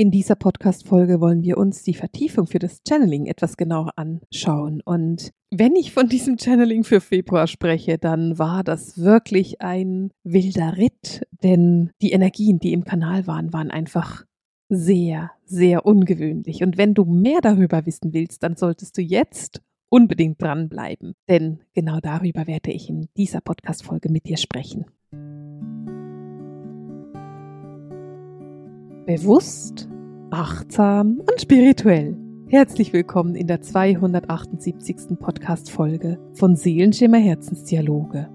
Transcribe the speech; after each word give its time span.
In 0.00 0.10
dieser 0.10 0.34
Podcast-Folge 0.34 1.20
wollen 1.20 1.42
wir 1.42 1.58
uns 1.58 1.82
die 1.82 1.92
Vertiefung 1.92 2.46
für 2.46 2.58
das 2.58 2.80
Channeling 2.88 3.26
etwas 3.26 3.58
genauer 3.58 3.98
anschauen. 3.98 4.80
Und 4.82 5.30
wenn 5.50 5.76
ich 5.76 5.92
von 5.92 6.08
diesem 6.08 6.38
Channeling 6.38 6.84
für 6.84 7.02
Februar 7.02 7.46
spreche, 7.46 7.98
dann 7.98 8.38
war 8.38 8.64
das 8.64 8.96
wirklich 8.96 9.60
ein 9.60 10.10
wilder 10.24 10.78
Ritt, 10.78 11.26
denn 11.42 11.90
die 12.00 12.12
Energien, 12.12 12.58
die 12.58 12.72
im 12.72 12.84
Kanal 12.84 13.26
waren, 13.26 13.52
waren 13.52 13.70
einfach 13.70 14.24
sehr, 14.70 15.32
sehr 15.44 15.84
ungewöhnlich. 15.84 16.62
Und 16.62 16.78
wenn 16.78 16.94
du 16.94 17.04
mehr 17.04 17.42
darüber 17.42 17.84
wissen 17.84 18.14
willst, 18.14 18.42
dann 18.42 18.56
solltest 18.56 18.96
du 18.96 19.02
jetzt 19.02 19.60
unbedingt 19.90 20.40
dranbleiben, 20.40 21.12
denn 21.28 21.60
genau 21.74 22.00
darüber 22.00 22.46
werde 22.46 22.72
ich 22.72 22.88
in 22.88 23.10
dieser 23.18 23.42
Podcast-Folge 23.42 24.10
mit 24.10 24.26
dir 24.26 24.38
sprechen. 24.38 24.86
Bewusst, 29.12 29.88
achtsam 30.30 31.18
und 31.18 31.40
spirituell. 31.40 32.16
Herzlich 32.46 32.92
willkommen 32.92 33.34
in 33.34 33.48
der 33.48 33.60
278. 33.60 35.18
Podcast-Folge 35.18 36.20
von 36.34 36.54
Seelenschimmer 36.54 37.18
Herzensdialoge. 37.18 38.30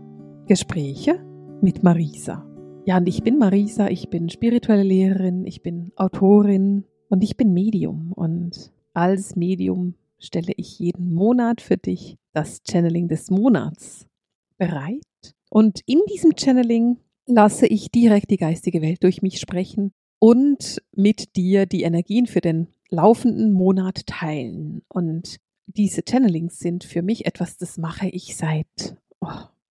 Gespräche 0.47 1.25
mit 1.61 1.81
Marisa. 1.81 2.45
Ja, 2.85 2.97
und 2.97 3.07
ich 3.07 3.23
bin 3.23 3.37
Marisa, 3.37 3.87
ich 3.87 4.09
bin 4.09 4.27
spirituelle 4.27 4.83
Lehrerin, 4.83 5.45
ich 5.45 5.63
bin 5.63 5.93
Autorin 5.95 6.83
und 7.07 7.23
ich 7.23 7.37
bin 7.37 7.53
Medium. 7.53 8.11
Und 8.11 8.73
als 8.93 9.37
Medium 9.37 9.93
stelle 10.19 10.51
ich 10.57 10.77
jeden 10.77 11.13
Monat 11.13 11.61
für 11.61 11.77
dich 11.77 12.17
das 12.33 12.63
Channeling 12.69 13.07
des 13.07 13.31
Monats 13.31 14.07
bereit. 14.57 14.99
Und 15.49 15.79
in 15.85 16.01
diesem 16.11 16.33
Channeling 16.35 16.97
lasse 17.27 17.65
ich 17.65 17.91
direkt 17.91 18.29
die 18.29 18.35
geistige 18.35 18.81
Welt 18.81 19.03
durch 19.03 19.21
mich 19.21 19.39
sprechen 19.39 19.93
und 20.25 20.81
mit 20.95 21.35
dir 21.35 21.67
die 21.67 21.83
Energien 21.83 22.25
für 22.25 22.41
den 22.41 22.65
laufenden 22.89 23.51
Monat 23.51 24.07
teilen. 24.07 24.81
Und 24.87 25.37
diese 25.67 26.01
Channelings 26.01 26.57
sind 26.57 26.83
für 26.83 27.03
mich 27.03 27.27
etwas, 27.27 27.57
das 27.57 27.77
mache 27.77 28.07
ich 28.07 28.35
seit 28.35 28.97
oh, 29.21 29.27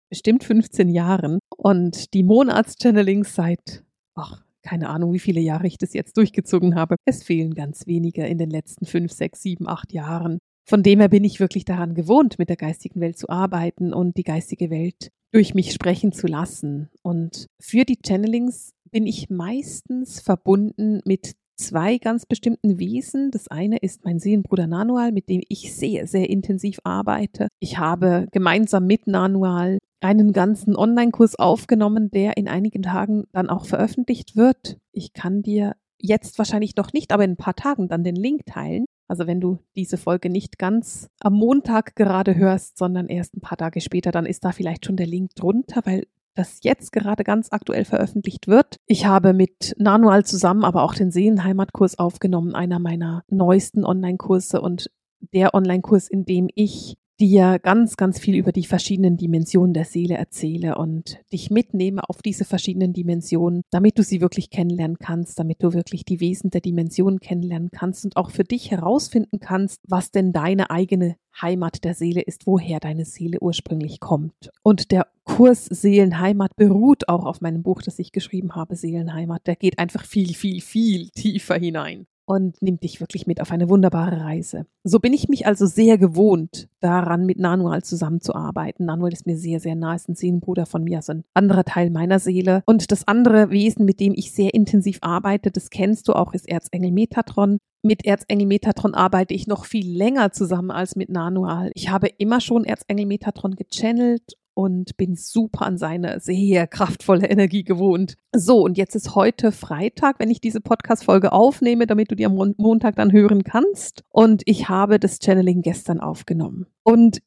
bestimmt 0.10 0.46
15 0.46 0.88
Jahren. 0.88 1.40
Und 1.58 2.14
die 2.14 2.24
Monatschannelings 2.24 3.36
seit, 3.36 3.84
ach, 4.16 4.46
keine 4.62 4.88
Ahnung, 4.88 5.12
wie 5.12 5.20
viele 5.20 5.42
Jahre 5.42 5.68
ich 5.68 5.78
das 5.78 5.94
jetzt 5.94 6.16
durchgezogen 6.16 6.76
habe. 6.76 6.96
Es 7.04 7.24
fehlen 7.24 7.54
ganz 7.54 7.86
wenige 7.86 8.26
in 8.26 8.38
den 8.38 8.50
letzten 8.50 8.86
fünf, 8.86 9.12
sechs, 9.12 9.42
sieben, 9.42 9.68
acht 9.68 9.92
Jahren. 9.92 10.40
Von 10.66 10.82
dem 10.82 11.00
her 11.02 11.10
bin 11.10 11.26
ich 11.26 11.42
wirklich 11.42 11.66
daran 11.66 11.94
gewohnt, 11.94 12.40
mit 12.40 12.48
der 12.48 12.56
geistigen 12.56 13.02
Welt 13.02 13.18
zu 13.18 13.28
arbeiten 13.28 13.94
und 13.94 14.16
die 14.16 14.24
geistige 14.24 14.70
Welt 14.70 15.10
durch 15.34 15.54
mich 15.54 15.74
sprechen 15.74 16.14
zu 16.14 16.26
lassen. 16.26 16.90
Und 17.02 17.48
für 17.60 17.84
die 17.84 18.00
Channelings 18.02 18.72
bin 18.92 19.06
ich 19.06 19.30
meistens 19.30 20.20
verbunden 20.20 21.02
mit 21.06 21.36
zwei 21.58 21.98
ganz 21.98 22.26
bestimmten 22.26 22.80
Wesen. 22.80 23.32
Das 23.32 23.48
eine 23.48 23.78
ist 23.78 24.06
mein 24.06 24.20
Seelenbruder 24.20 24.68
Nanual, 24.68 25.12
mit 25.12 25.28
dem 25.30 25.42
ich 25.50 25.76
sehr, 25.76 26.08
sehr 26.08 26.30
intensiv 26.30 26.80
arbeite. 26.84 27.48
Ich 27.60 27.78
habe 27.78 28.28
gemeinsam 28.32 28.86
mit 28.86 29.08
Nanual 29.08 29.80
einen 30.00 30.32
ganzen 30.32 30.76
Online-Kurs 30.76 31.36
aufgenommen, 31.36 32.12
der 32.12 32.38
in 32.38 32.48
einigen 32.48 32.84
Tagen 32.84 33.26
dann 33.32 33.50
auch 33.50 33.66
veröffentlicht 33.66 34.36
wird. 34.36 34.78
Ich 34.92 35.14
kann 35.14 35.42
dir 35.42 35.76
jetzt 36.00 36.38
wahrscheinlich 36.38 36.76
noch 36.76 36.94
nicht, 36.94 37.12
aber 37.12 37.24
in 37.24 37.32
ein 37.32 37.38
paar 37.38 37.56
Tagen 37.56 37.88
dann 37.88 38.04
den 38.04 38.16
Link 38.16 38.46
teilen. 38.46 38.86
Also 39.08 39.26
wenn 39.26 39.42
du 39.42 39.58
diese 39.76 39.98
Folge 39.98 40.30
nicht 40.30 40.60
ganz 40.60 41.10
am 41.22 41.34
Montag 41.34 41.96
gerade 41.96 42.36
hörst, 42.36 42.78
sondern 42.78 43.08
erst 43.08 43.36
ein 43.36 43.42
paar 43.42 43.58
Tage 43.58 43.82
später, 43.82 44.12
dann 44.12 44.26
ist 44.26 44.46
da 44.46 44.52
vielleicht 44.52 44.86
schon 44.86 44.98
der 44.98 45.08
Link 45.08 45.34
drunter, 45.34 45.82
weil 45.86 46.06
das 46.38 46.60
jetzt 46.62 46.92
gerade 46.92 47.24
ganz 47.24 47.52
aktuell 47.52 47.86
veröffentlicht 47.86 48.48
wird. 48.48 48.78
Ich 48.86 49.06
habe 49.06 49.34
mit 49.34 49.76
Nanual 49.78 50.26
zusammen 50.26 50.64
aber 50.64 50.84
auch 50.84 50.94
den 50.94 51.12
Seelenheimatkurs 51.12 51.98
aufgenommen, 52.00 52.56
einer 52.56 52.80
meiner 52.80 53.24
neuesten 53.30 53.84
Online-Kurse 53.86 54.62
und 54.62 54.92
der 55.34 55.54
Online-Kurs, 55.54 56.08
in 56.08 56.26
dem 56.26 56.48
ich 56.54 56.98
dir 57.20 57.60
ganz, 57.60 57.98
ganz 57.98 58.20
viel 58.20 58.36
über 58.36 58.52
die 58.52 58.66
verschiedenen 58.66 59.18
Dimensionen 59.18 59.74
der 59.74 59.86
Seele 59.86 60.16
erzähle 60.16 60.78
und 60.78 61.20
dich 61.32 61.50
mitnehme 61.50 62.08
auf 62.08 62.22
diese 62.22 62.46
verschiedenen 62.46 62.94
Dimensionen, 62.94 63.64
damit 63.72 63.98
du 63.98 64.04
sie 64.04 64.22
wirklich 64.22 64.50
kennenlernen 64.50 64.98
kannst, 65.00 65.40
damit 65.40 65.64
du 65.64 65.74
wirklich 65.74 66.06
die 66.06 66.20
Wesen 66.20 66.52
der 66.52 66.62
Dimensionen 66.62 67.20
kennenlernen 67.20 67.70
kannst 67.72 68.06
und 68.06 68.18
auch 68.18 68.32
für 68.32 68.44
dich 68.44 68.72
herausfinden 68.72 69.40
kannst, 69.40 69.82
was 69.88 70.12
denn 70.12 70.32
deine 70.32 70.70
eigene 70.70 71.16
Heimat 71.42 71.84
der 71.84 71.94
Seele 71.94 72.22
ist, 72.22 72.48
woher 72.48 72.80
deine 72.80 73.06
Seele 73.06 73.40
ursprünglich 73.42 74.00
kommt. 74.00 74.50
Und 74.64 74.92
der 74.92 75.08
Kurs 75.24 75.66
Seelenheimat 75.66 76.56
beruht 76.56 77.10
auch 77.10 77.26
auf 77.26 77.42
meinem 77.42 77.64
Buch, 77.64 77.82
das 77.82 78.00
ich 78.00 78.12
geschrieben 78.12 78.56
habe, 78.56 78.76
Seelenheimat. 78.76 79.46
Der 79.46 79.56
geht 79.56 79.78
einfach 79.78 80.06
viel, 80.06 80.34
viel, 80.34 80.62
viel 80.62 81.10
tiefer 81.10 81.56
hinein 81.56 82.08
und 82.28 82.62
nimmt 82.62 82.84
dich 82.84 83.00
wirklich 83.00 83.26
mit 83.26 83.42
auf 83.42 83.52
eine 83.52 83.70
wunderbare 83.70 84.22
Reise. 84.22 84.66
So 84.84 85.00
bin 85.00 85.14
ich 85.14 85.30
mich 85.30 85.48
also 85.48 85.66
sehr 85.66 85.98
gewohnt, 85.98 86.68
daran 86.82 87.26
mit 87.26 87.40
Nanual 87.40 87.84
zusammenzuarbeiten. 87.84 88.86
Nanual 88.86 89.14
ist 89.14 89.26
mir 89.26 89.38
sehr, 89.38 89.62
sehr 89.62 89.76
nah, 89.76 89.96
ist 89.96 90.10
ein 90.10 90.16
Seelenbruder 90.16 90.66
von 90.66 90.84
mir, 90.84 90.98
also 90.98 91.14
ein 91.14 91.24
anderer 91.34 91.64
Teil 91.64 91.90
meiner 91.90 92.20
Seele. 92.20 92.64
Und 92.66 92.92
das 92.92 93.08
andere 93.08 93.50
Wesen, 93.50 93.86
mit 93.86 94.02
dem 94.02 94.14
ich 94.14 94.34
sehr 94.34 94.54
intensiv 94.54 95.00
arbeite, 95.02 95.52
das 95.52 95.70
kennst 95.70 96.10
du 96.10 96.14
auch, 96.14 96.34
ist 96.34 96.50
Erzengel 96.50 96.92
Metatron. 96.92 97.60
Mit 97.82 98.06
Erzengel 98.06 98.48
Metatron 98.48 98.94
arbeite 98.94 99.34
ich 99.34 99.48
noch 99.48 99.64
viel 99.64 99.90
länger 99.98 100.34
zusammen 100.34 100.72
als 100.72 100.98
mit 100.98 101.10
Nanual. 101.10 101.72
Ich 101.76 101.90
habe 101.90 102.08
immer 102.18 102.42
schon 102.42 102.66
Erzengel 102.66 103.06
Metatron 103.06 103.56
gechannelt 103.56 104.34
und 104.58 104.98
bin 104.98 105.16
super 105.16 105.68
an 105.68 105.78
seine 105.78 106.20
sehr 106.20 106.66
kraftvolle 106.66 107.28
Energie 107.28 107.64
gewohnt. 107.64 108.16
So, 108.36 108.64
und 108.64 108.76
jetzt 108.76 108.96
ist 108.96 109.14
heute 109.14 109.52
Freitag, 109.52 110.16
wenn 110.18 110.32
ich 110.32 110.42
diese 110.42 110.62
Podcast-Folge 110.62 111.32
aufnehme, 111.32 111.86
damit 111.86 112.10
du 112.10 112.16
die 112.16 112.26
am 112.26 112.34
Montag 112.58 112.96
dann 112.96 113.12
hören 113.12 113.44
kannst. 113.44 114.04
Und 114.10 114.42
ich 114.46 114.68
habe 114.68 115.00
das 115.00 115.20
Channeling 115.20 115.62
gestern 115.62 116.00
aufgenommen. 116.00 116.66
Und 116.82 117.20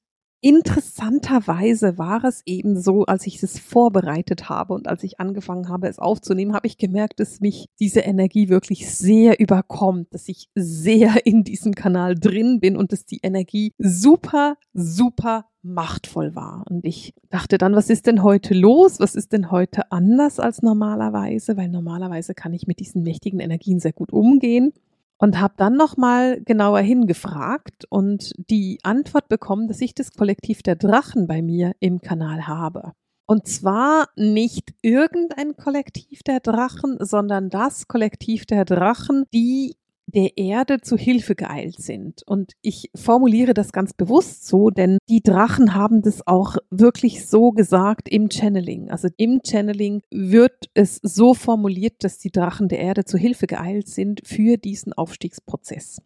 Interessanterweise 0.43 1.99
war 1.99 2.25
es 2.25 2.43
eben 2.47 2.81
so, 2.81 3.05
als 3.05 3.27
ich 3.27 3.43
es 3.43 3.59
vorbereitet 3.59 4.49
habe 4.49 4.73
und 4.73 4.89
als 4.89 5.03
ich 5.05 5.21
angefangen 5.21 5.69
habe, 5.69 5.87
es 5.87 5.99
aufzunehmen, 5.99 6.55
habe 6.55 6.67
ich 6.67 6.78
gemerkt, 6.78 7.21
dass 7.21 7.41
mich 7.41 7.67
diese 7.78 8.01
Energie 8.01 8.49
wirklich 8.49 8.91
sehr 8.91 9.39
überkommt, 9.39 10.15
dass 10.15 10.29
ich 10.29 10.49
sehr 10.55 11.27
in 11.27 11.45
diesem 11.45 11.75
Kanal 11.75 12.15
drin 12.15 12.59
bin 12.59 12.79
und 12.79 12.93
dass 12.93 13.05
die 13.05 13.21
Energie 13.23 13.75
super, 13.77 14.56
super 14.73 15.45
machtvoll 15.61 16.34
war. 16.34 16.65
Und 16.71 16.87
ich 16.87 17.12
dachte 17.29 17.59
dann, 17.59 17.75
was 17.75 17.91
ist 17.91 18.06
denn 18.06 18.23
heute 18.23 18.55
los? 18.55 18.99
Was 18.99 19.15
ist 19.17 19.34
denn 19.34 19.50
heute 19.50 19.93
anders 19.93 20.41
als 20.41 20.62
normalerweise? 20.62 21.59
Weil 21.59 21.69
normalerweise 21.69 22.33
kann 22.33 22.55
ich 22.55 22.67
mit 22.67 22.81
diesen 22.81 23.03
mächtigen 23.03 23.41
Energien 23.41 23.79
sehr 23.79 23.93
gut 23.93 24.11
umgehen 24.11 24.73
und 25.20 25.38
habe 25.38 25.54
dann 25.56 25.76
nochmal 25.76 26.41
genauer 26.42 26.81
hingefragt 26.81 27.84
und 27.91 28.32
die 28.36 28.81
Antwort 28.82 29.28
bekommen, 29.28 29.69
dass 29.69 29.81
ich 29.81 29.94
das 29.94 30.12
Kollektiv 30.12 30.62
der 30.62 30.76
Drachen 30.76 31.26
bei 31.26 31.42
mir 31.42 31.72
im 31.78 32.00
Kanal 32.00 32.47
habe. 32.47 32.92
Und 33.26 33.47
zwar 33.47 34.08
nicht 34.16 34.75
irgendein 34.82 35.56
Kollektiv 35.56 36.22
der 36.26 36.41
Drachen, 36.41 36.97
sondern 36.98 37.50
das 37.50 37.86
Kollektiv 37.86 38.47
der 38.47 38.64
Drachen, 38.64 39.25
die 39.32 39.76
der 40.10 40.37
Erde 40.37 40.81
zu 40.81 40.97
Hilfe 40.97 41.34
geeilt 41.34 41.81
sind. 41.81 42.22
Und 42.26 42.53
ich 42.62 42.91
formuliere 42.94 43.54
das 43.54 43.72
ganz 43.72 43.93
bewusst 43.93 44.47
so, 44.47 44.71
denn 44.71 44.98
die 45.09 45.22
Drachen 45.22 45.75
haben 45.75 46.03
das 46.03 46.26
auch 46.26 46.56
wirklich 46.71 47.26
so 47.26 47.53
gesagt 47.53 48.09
im 48.09 48.31
Channeling. 48.31 48.91
Also 48.91 49.09
im 49.16 49.41
Channeling 49.44 50.03
wird 50.10 50.70
es 50.75 51.00
so 51.03 51.34
formuliert, 51.34 52.04
dass 52.04 52.19
die 52.19 52.31
Drachen 52.31 52.69
der 52.69 52.81
Erde 52.81 53.04
zu 53.04 53.19
Hilfe 53.19 53.47
geeilt 53.47 53.88
sind 53.88 54.22
für 54.25 54.56
diesen 54.56 54.93
Aufstiegsprozess 54.93 56.03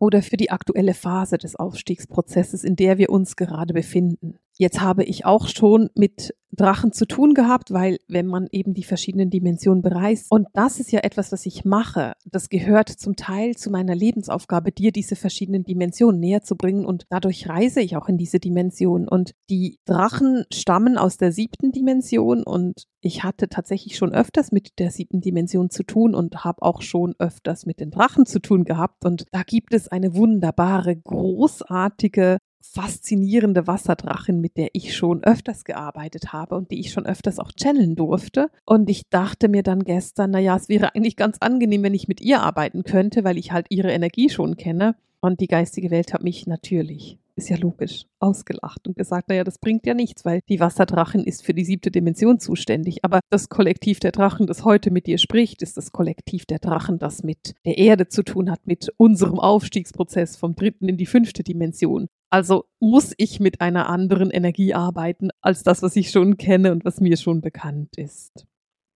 oder 0.00 0.22
für 0.22 0.36
die 0.36 0.50
aktuelle 0.50 0.94
Phase 0.94 1.38
des 1.38 1.56
Aufstiegsprozesses, 1.56 2.64
in 2.64 2.76
der 2.76 2.98
wir 2.98 3.10
uns 3.10 3.36
gerade 3.36 3.72
befinden. 3.72 4.38
Jetzt 4.58 4.80
habe 4.80 5.04
ich 5.04 5.26
auch 5.26 5.48
schon 5.48 5.90
mit 5.94 6.34
Drachen 6.52 6.92
zu 6.92 7.06
tun 7.06 7.34
gehabt, 7.34 7.72
weil 7.72 7.98
wenn 8.08 8.26
man 8.26 8.46
eben 8.50 8.72
die 8.72 8.84
verschiedenen 8.84 9.28
Dimensionen 9.28 9.82
bereist, 9.82 10.30
und 10.30 10.46
das 10.54 10.80
ist 10.80 10.90
ja 10.90 11.00
etwas, 11.00 11.30
was 11.30 11.44
ich 11.44 11.64
mache, 11.64 12.14
das 12.24 12.48
gehört 12.48 12.88
zum 12.88 13.16
Teil 13.16 13.56
zu 13.56 13.70
meiner 13.70 13.94
Lebensaufgabe, 13.94 14.72
dir 14.72 14.92
diese 14.92 15.16
verschiedenen 15.16 15.64
Dimensionen 15.64 16.18
näher 16.18 16.42
zu 16.42 16.56
bringen 16.56 16.86
und 16.86 17.04
dadurch 17.10 17.48
reise 17.48 17.80
ich 17.80 17.96
auch 17.96 18.08
in 18.08 18.16
diese 18.16 18.40
Dimension. 18.40 19.06
Und 19.08 19.34
die 19.50 19.78
Drachen 19.84 20.44
stammen 20.52 20.96
aus 20.96 21.18
der 21.18 21.32
siebten 21.32 21.72
Dimension 21.72 22.42
und 22.42 22.84
ich 23.00 23.22
hatte 23.22 23.48
tatsächlich 23.48 23.96
schon 23.96 24.14
öfters 24.14 24.50
mit 24.50 24.78
der 24.78 24.90
siebten 24.90 25.20
Dimension 25.20 25.68
zu 25.68 25.82
tun 25.82 26.14
und 26.14 26.44
habe 26.44 26.62
auch 26.62 26.80
schon 26.80 27.14
öfters 27.18 27.66
mit 27.66 27.80
den 27.80 27.90
Drachen 27.90 28.24
zu 28.24 28.40
tun 28.40 28.64
gehabt. 28.64 29.04
Und 29.04 29.26
da 29.32 29.42
gibt 29.42 29.74
es 29.74 29.88
eine 29.88 30.14
wunderbare, 30.16 30.96
großartige 30.96 32.38
faszinierende 32.72 33.66
Wasserdrachin, 33.66 34.40
mit 34.40 34.56
der 34.56 34.68
ich 34.72 34.96
schon 34.96 35.24
öfters 35.24 35.64
gearbeitet 35.64 36.32
habe 36.32 36.56
und 36.56 36.70
die 36.70 36.80
ich 36.80 36.92
schon 36.92 37.06
öfters 37.06 37.38
auch 37.38 37.52
channeln 37.52 37.96
durfte. 37.96 38.50
Und 38.64 38.90
ich 38.90 39.02
dachte 39.10 39.48
mir 39.48 39.62
dann 39.62 39.84
gestern, 39.84 40.30
naja, 40.30 40.56
es 40.56 40.68
wäre 40.68 40.94
eigentlich 40.94 41.16
ganz 41.16 41.38
angenehm, 41.40 41.82
wenn 41.82 41.94
ich 41.94 42.08
mit 42.08 42.20
ihr 42.20 42.42
arbeiten 42.42 42.84
könnte, 42.84 43.24
weil 43.24 43.38
ich 43.38 43.52
halt 43.52 43.66
ihre 43.70 43.92
Energie 43.92 44.28
schon 44.28 44.56
kenne. 44.56 44.96
Und 45.20 45.40
die 45.40 45.48
geistige 45.48 45.90
Welt 45.90 46.12
hat 46.12 46.22
mich 46.22 46.46
natürlich 46.46 47.18
ist 47.36 47.50
ja 47.50 47.56
logisch, 47.56 48.06
ausgelacht 48.18 48.88
und 48.88 48.96
gesagt, 48.96 49.28
naja, 49.28 49.44
das 49.44 49.58
bringt 49.58 49.86
ja 49.86 49.92
nichts, 49.92 50.24
weil 50.24 50.40
die 50.48 50.58
Wasserdrachen 50.58 51.22
ist 51.22 51.44
für 51.44 51.52
die 51.52 51.64
siebte 51.64 51.90
Dimension 51.90 52.40
zuständig. 52.40 53.04
Aber 53.04 53.20
das 53.30 53.50
Kollektiv 53.50 54.00
der 54.00 54.12
Drachen, 54.12 54.46
das 54.46 54.64
heute 54.64 54.90
mit 54.90 55.06
dir 55.06 55.18
spricht, 55.18 55.62
ist 55.62 55.76
das 55.76 55.92
Kollektiv 55.92 56.46
der 56.46 56.58
Drachen, 56.58 56.98
das 56.98 57.22
mit 57.22 57.54
der 57.66 57.76
Erde 57.76 58.08
zu 58.08 58.22
tun 58.22 58.50
hat, 58.50 58.66
mit 58.66 58.92
unserem 58.96 59.38
Aufstiegsprozess 59.38 60.36
vom 60.36 60.54
dritten 60.56 60.88
in 60.88 60.96
die 60.96 61.06
fünfte 61.06 61.42
Dimension. 61.42 62.08
Also 62.30 62.64
muss 62.80 63.14
ich 63.18 63.40
mit 63.40 63.60
einer 63.60 63.88
anderen 63.88 64.30
Energie 64.30 64.74
arbeiten 64.74 65.30
als 65.40 65.62
das, 65.62 65.82
was 65.82 65.96
ich 65.96 66.10
schon 66.10 66.36
kenne 66.36 66.72
und 66.72 66.84
was 66.84 67.00
mir 67.00 67.16
schon 67.16 67.40
bekannt 67.40 67.96
ist. 67.96 68.46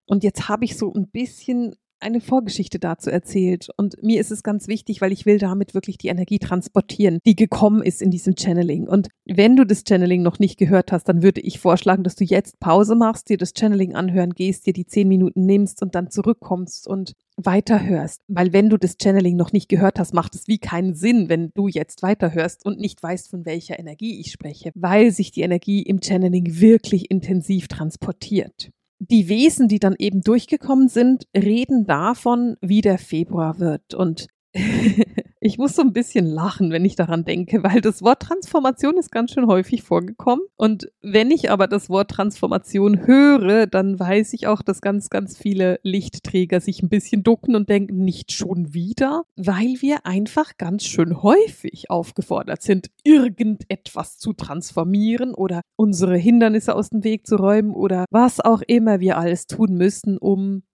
Und 0.06 0.24
jetzt 0.24 0.48
habe 0.48 0.64
ich 0.64 0.76
so 0.76 0.92
ein 0.92 1.08
bisschen 1.08 1.76
eine 2.00 2.20
Vorgeschichte 2.20 2.78
dazu 2.78 3.10
erzählt. 3.10 3.68
Und 3.76 4.02
mir 4.02 4.20
ist 4.20 4.30
es 4.30 4.42
ganz 4.42 4.68
wichtig, 4.68 5.00
weil 5.00 5.12
ich 5.12 5.26
will 5.26 5.38
damit 5.38 5.74
wirklich 5.74 5.98
die 5.98 6.08
Energie 6.08 6.38
transportieren, 6.38 7.18
die 7.26 7.36
gekommen 7.36 7.82
ist 7.82 8.02
in 8.02 8.10
diesem 8.10 8.36
Channeling. 8.36 8.88
Und 8.88 9.08
wenn 9.24 9.56
du 9.56 9.64
das 9.64 9.84
Channeling 9.86 10.22
noch 10.22 10.38
nicht 10.38 10.58
gehört 10.58 10.92
hast, 10.92 11.04
dann 11.04 11.22
würde 11.22 11.40
ich 11.40 11.58
vorschlagen, 11.58 12.02
dass 12.02 12.16
du 12.16 12.24
jetzt 12.24 12.60
Pause 12.60 12.94
machst, 12.94 13.28
dir 13.28 13.36
das 13.36 13.52
Channeling 13.56 13.94
anhören 13.94 14.30
gehst, 14.30 14.66
dir 14.66 14.72
die 14.72 14.86
zehn 14.86 15.08
Minuten 15.08 15.46
nimmst 15.46 15.82
und 15.82 15.94
dann 15.94 16.10
zurückkommst 16.10 16.86
und 16.88 17.14
weiterhörst. 17.36 18.22
Weil 18.28 18.52
wenn 18.52 18.68
du 18.68 18.76
das 18.76 18.96
Channeling 19.00 19.36
noch 19.36 19.52
nicht 19.52 19.68
gehört 19.68 19.98
hast, 19.98 20.14
macht 20.14 20.34
es 20.34 20.46
wie 20.46 20.58
keinen 20.58 20.94
Sinn, 20.94 21.28
wenn 21.28 21.50
du 21.54 21.68
jetzt 21.68 22.02
weiterhörst 22.02 22.64
und 22.64 22.78
nicht 22.78 23.02
weißt, 23.02 23.30
von 23.30 23.46
welcher 23.46 23.78
Energie 23.78 24.20
ich 24.20 24.32
spreche, 24.32 24.72
weil 24.74 25.10
sich 25.10 25.30
die 25.30 25.42
Energie 25.42 25.82
im 25.82 26.00
Channeling 26.02 26.60
wirklich 26.60 27.10
intensiv 27.10 27.68
transportiert 27.68 28.70
die 29.00 29.28
Wesen, 29.28 29.66
die 29.66 29.78
dann 29.78 29.96
eben 29.98 30.20
durchgekommen 30.20 30.88
sind, 30.88 31.24
reden 31.34 31.86
davon, 31.86 32.56
wie 32.60 32.82
der 32.82 32.98
Februar 32.98 33.58
wird. 33.58 33.94
Und 33.94 34.26
ich 34.52 35.58
muss 35.58 35.76
so 35.76 35.82
ein 35.82 35.92
bisschen 35.92 36.26
lachen, 36.26 36.70
wenn 36.70 36.84
ich 36.84 36.96
daran 36.96 37.24
denke, 37.24 37.62
weil 37.64 37.80
das 37.80 38.02
Wort 38.02 38.22
Transformation 38.22 38.96
ist 38.98 39.12
ganz 39.12 39.32
schön 39.32 39.46
häufig 39.46 39.82
vorgekommen. 39.82 40.44
Und 40.56 40.90
wenn 41.02 41.30
ich 41.30 41.50
aber 41.50 41.68
das 41.68 41.88
Wort 41.88 42.10
Transformation 42.10 43.06
höre, 43.06 43.66
dann 43.66 43.98
weiß 43.98 44.32
ich 44.32 44.46
auch, 44.46 44.62
dass 44.62 44.80
ganz, 44.80 45.08
ganz 45.08 45.38
viele 45.38 45.78
Lichtträger 45.82 46.60
sich 46.60 46.82
ein 46.82 46.88
bisschen 46.88 47.22
ducken 47.22 47.54
und 47.54 47.68
denken, 47.68 48.04
nicht 48.04 48.32
schon 48.32 48.74
wieder, 48.74 49.22
weil 49.36 49.76
wir 49.80 50.04
einfach 50.04 50.56
ganz 50.58 50.84
schön 50.84 51.22
häufig 51.22 51.90
aufgefordert 51.90 52.62
sind, 52.62 52.90
irgendetwas 53.04 54.18
zu 54.18 54.32
transformieren 54.32 55.34
oder 55.34 55.62
unsere 55.76 56.16
Hindernisse 56.16 56.74
aus 56.74 56.90
dem 56.90 57.04
Weg 57.04 57.26
zu 57.26 57.36
räumen 57.36 57.72
oder 57.72 58.04
was 58.10 58.40
auch 58.40 58.62
immer 58.66 59.00
wir 59.00 59.16
alles 59.16 59.46
tun 59.46 59.74
müssen, 59.74 60.18
um 60.18 60.64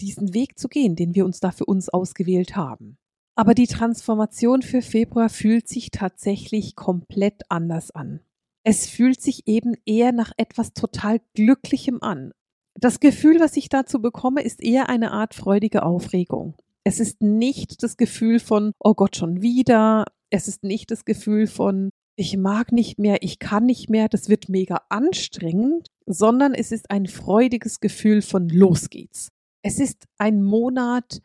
diesen 0.00 0.34
Weg 0.34 0.58
zu 0.58 0.68
gehen, 0.68 0.96
den 0.96 1.14
wir 1.14 1.24
uns 1.24 1.40
da 1.40 1.50
für 1.50 1.64
uns 1.64 1.88
ausgewählt 1.88 2.56
haben. 2.56 2.98
Aber 3.34 3.54
die 3.54 3.66
Transformation 3.66 4.62
für 4.62 4.82
Februar 4.82 5.28
fühlt 5.28 5.68
sich 5.68 5.90
tatsächlich 5.90 6.76
komplett 6.76 7.42
anders 7.48 7.90
an. 7.90 8.20
Es 8.64 8.86
fühlt 8.86 9.20
sich 9.20 9.48
eben 9.48 9.74
eher 9.86 10.12
nach 10.12 10.32
etwas 10.36 10.72
total 10.74 11.20
Glücklichem 11.34 12.02
an. 12.02 12.32
Das 12.78 13.00
Gefühl, 13.00 13.40
was 13.40 13.56
ich 13.56 13.68
dazu 13.68 14.00
bekomme, 14.00 14.42
ist 14.42 14.62
eher 14.62 14.88
eine 14.88 15.12
Art 15.12 15.34
freudige 15.34 15.82
Aufregung. 15.82 16.54
Es 16.84 17.00
ist 17.00 17.22
nicht 17.22 17.82
das 17.82 17.96
Gefühl 17.96 18.38
von, 18.38 18.72
oh 18.78 18.94
Gott, 18.94 19.16
schon 19.16 19.42
wieder. 19.42 20.04
Es 20.30 20.48
ist 20.48 20.62
nicht 20.62 20.90
das 20.90 21.04
Gefühl 21.04 21.46
von, 21.46 21.90
ich 22.16 22.36
mag 22.36 22.72
nicht 22.72 22.98
mehr, 22.98 23.22
ich 23.22 23.38
kann 23.38 23.66
nicht 23.66 23.88
mehr, 23.88 24.08
das 24.08 24.28
wird 24.28 24.48
mega 24.48 24.82
anstrengend, 24.88 25.88
sondern 26.06 26.54
es 26.54 26.72
ist 26.72 26.90
ein 26.90 27.06
freudiges 27.06 27.80
Gefühl 27.80 28.22
von, 28.22 28.48
los 28.48 28.90
geht's. 28.90 29.28
Es 29.62 29.78
ist 29.78 30.04
ein 30.18 30.42
Monat, 30.42 31.20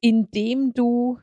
in 0.00 0.30
dem 0.30 0.72
du 0.74 1.18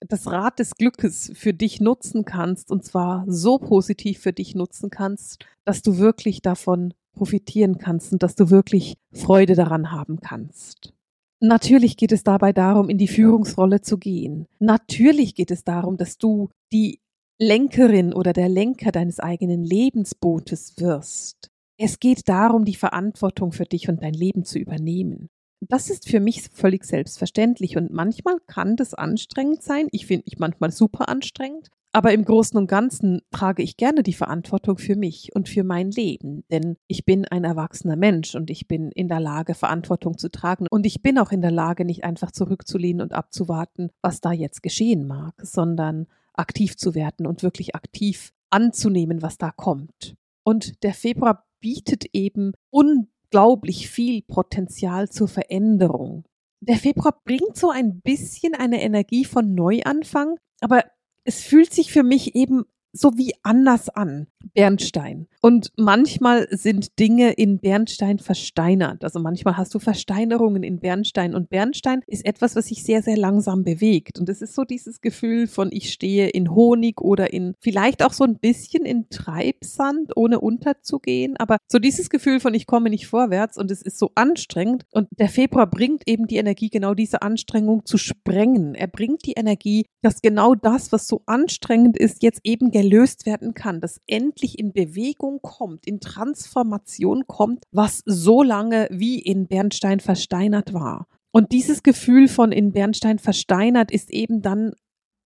das 0.00 0.26
Rad 0.26 0.58
des 0.58 0.74
Glückes 0.74 1.30
für 1.34 1.52
dich 1.52 1.80
nutzen 1.80 2.24
kannst 2.24 2.70
und 2.70 2.84
zwar 2.84 3.24
so 3.26 3.58
positiv 3.58 4.20
für 4.20 4.32
dich 4.32 4.54
nutzen 4.54 4.90
kannst, 4.90 5.44
dass 5.64 5.82
du 5.82 5.98
wirklich 5.98 6.42
davon 6.42 6.94
profitieren 7.14 7.78
kannst 7.78 8.12
und 8.12 8.22
dass 8.22 8.34
du 8.34 8.50
wirklich 8.50 8.94
Freude 9.12 9.54
daran 9.54 9.90
haben 9.90 10.20
kannst. 10.20 10.92
Natürlich 11.40 11.96
geht 11.96 12.12
es 12.12 12.24
dabei 12.24 12.52
darum, 12.52 12.88
in 12.88 12.98
die 12.98 13.08
Führungsrolle 13.08 13.80
zu 13.80 13.98
gehen. 13.98 14.46
Natürlich 14.58 15.34
geht 15.34 15.50
es 15.50 15.64
darum, 15.64 15.96
dass 15.96 16.18
du 16.18 16.50
die 16.72 17.00
Lenkerin 17.38 18.12
oder 18.12 18.32
der 18.32 18.48
Lenker 18.48 18.90
deines 18.90 19.20
eigenen 19.20 19.62
Lebensbootes 19.62 20.74
wirst. 20.78 21.50
Es 21.76 22.00
geht 22.00 22.28
darum, 22.28 22.64
die 22.64 22.74
Verantwortung 22.74 23.52
für 23.52 23.64
dich 23.64 23.88
und 23.88 24.02
dein 24.02 24.14
Leben 24.14 24.44
zu 24.44 24.58
übernehmen. 24.58 25.28
Das 25.60 25.90
ist 25.90 26.08
für 26.08 26.20
mich 26.20 26.48
völlig 26.52 26.84
selbstverständlich 26.84 27.76
und 27.76 27.92
manchmal 27.92 28.38
kann 28.46 28.76
das 28.76 28.94
anstrengend 28.94 29.62
sein. 29.62 29.88
Ich 29.90 30.06
finde 30.06 30.24
mich 30.26 30.38
manchmal 30.38 30.70
super 30.70 31.08
anstrengend. 31.08 31.68
Aber 31.92 32.12
im 32.12 32.24
Großen 32.24 32.58
und 32.58 32.66
Ganzen 32.66 33.22
trage 33.30 33.62
ich 33.62 33.78
gerne 33.78 34.02
die 34.02 34.12
Verantwortung 34.12 34.76
für 34.76 34.94
mich 34.94 35.34
und 35.34 35.48
für 35.48 35.64
mein 35.64 35.90
Leben, 35.90 36.44
denn 36.50 36.76
ich 36.86 37.06
bin 37.06 37.24
ein 37.24 37.44
erwachsener 37.44 37.96
Mensch 37.96 38.34
und 38.34 38.50
ich 38.50 38.68
bin 38.68 38.92
in 38.92 39.08
der 39.08 39.20
Lage, 39.20 39.54
Verantwortung 39.54 40.18
zu 40.18 40.30
tragen 40.30 40.66
und 40.70 40.84
ich 40.84 41.00
bin 41.00 41.18
auch 41.18 41.32
in 41.32 41.40
der 41.40 41.50
Lage, 41.50 41.86
nicht 41.86 42.04
einfach 42.04 42.30
zurückzulehnen 42.30 43.00
und 43.00 43.14
abzuwarten, 43.14 43.90
was 44.02 44.20
da 44.20 44.32
jetzt 44.32 44.62
geschehen 44.62 45.06
mag, 45.06 45.34
sondern 45.42 46.06
aktiv 46.34 46.76
zu 46.76 46.94
werden 46.94 47.26
und 47.26 47.42
wirklich 47.42 47.74
aktiv 47.74 48.34
anzunehmen, 48.50 49.22
was 49.22 49.38
da 49.38 49.50
kommt. 49.50 50.14
Und 50.44 50.82
der 50.82 50.92
Februar 50.92 51.46
bietet 51.60 52.04
eben 52.12 52.52
un 52.70 53.08
unglaublich 53.28 53.90
viel 53.90 54.22
Potenzial 54.22 55.08
zur 55.08 55.28
Veränderung. 55.28 56.24
Der 56.60 56.76
Februar 56.76 57.20
bringt 57.24 57.56
so 57.56 57.70
ein 57.70 58.00
bisschen 58.00 58.54
eine 58.54 58.82
Energie 58.82 59.24
von 59.24 59.54
Neuanfang, 59.54 60.38
aber 60.60 60.84
es 61.24 61.42
fühlt 61.42 61.72
sich 61.72 61.92
für 61.92 62.02
mich 62.02 62.34
eben 62.34 62.64
so 62.92 63.16
wie 63.16 63.32
anders 63.42 63.88
an. 63.88 64.26
Bernstein. 64.54 65.26
Und 65.40 65.72
manchmal 65.76 66.48
sind 66.50 66.98
Dinge 66.98 67.32
in 67.32 67.58
Bernstein 67.58 68.18
versteinert. 68.18 69.04
Also 69.04 69.20
manchmal 69.20 69.56
hast 69.56 69.74
du 69.74 69.78
Versteinerungen 69.78 70.62
in 70.62 70.80
Bernstein. 70.80 71.34
Und 71.34 71.50
Bernstein 71.50 72.02
ist 72.06 72.24
etwas, 72.24 72.56
was 72.56 72.66
sich 72.66 72.82
sehr, 72.82 73.02
sehr 73.02 73.16
langsam 73.16 73.64
bewegt. 73.64 74.18
Und 74.18 74.28
es 74.28 74.42
ist 74.42 74.54
so 74.54 74.64
dieses 74.64 75.00
Gefühl 75.00 75.46
von, 75.46 75.70
ich 75.72 75.92
stehe 75.92 76.28
in 76.28 76.54
Honig 76.54 77.00
oder 77.00 77.32
in 77.32 77.54
vielleicht 77.60 78.02
auch 78.02 78.12
so 78.12 78.24
ein 78.24 78.38
bisschen 78.38 78.84
in 78.84 79.08
Treibsand, 79.10 80.16
ohne 80.16 80.40
unterzugehen. 80.40 81.36
Aber 81.36 81.58
so 81.68 81.78
dieses 81.78 82.10
Gefühl 82.10 82.40
von, 82.40 82.54
ich 82.54 82.66
komme 82.66 82.90
nicht 82.90 83.06
vorwärts 83.06 83.58
und 83.58 83.70
es 83.70 83.82
ist 83.82 83.98
so 83.98 84.10
anstrengend. 84.14 84.84
Und 84.92 85.08
der 85.18 85.28
Februar 85.28 85.68
bringt 85.68 86.02
eben 86.06 86.26
die 86.26 86.36
Energie, 86.36 86.70
genau 86.70 86.94
diese 86.94 87.22
Anstrengung 87.22 87.84
zu 87.84 87.98
sprengen. 87.98 88.74
Er 88.74 88.86
bringt 88.86 89.26
die 89.26 89.32
Energie, 89.32 89.86
dass 90.02 90.22
genau 90.22 90.54
das, 90.54 90.92
was 90.92 91.06
so 91.06 91.22
anstrengend 91.26 91.96
ist, 91.98 92.22
jetzt 92.22 92.40
eben 92.44 92.70
gelöst 92.80 93.26
werden 93.26 93.54
kann, 93.54 93.80
dass 93.80 94.00
endlich 94.06 94.56
in 94.56 94.72
Bewegung 94.72 95.40
kommt, 95.42 95.84
in 95.84 95.98
Transformation 95.98 97.26
kommt, 97.26 97.64
was 97.72 98.02
so 98.06 98.44
lange 98.44 98.86
wie 98.92 99.18
in 99.18 99.48
Bernstein 99.48 99.98
versteinert 99.98 100.72
war. 100.72 101.08
Und 101.32 101.50
dieses 101.50 101.82
Gefühl 101.82 102.28
von 102.28 102.52
in 102.52 102.70
Bernstein 102.70 103.18
versteinert 103.18 103.90
ist 103.90 104.10
eben 104.10 104.42
dann 104.42 104.74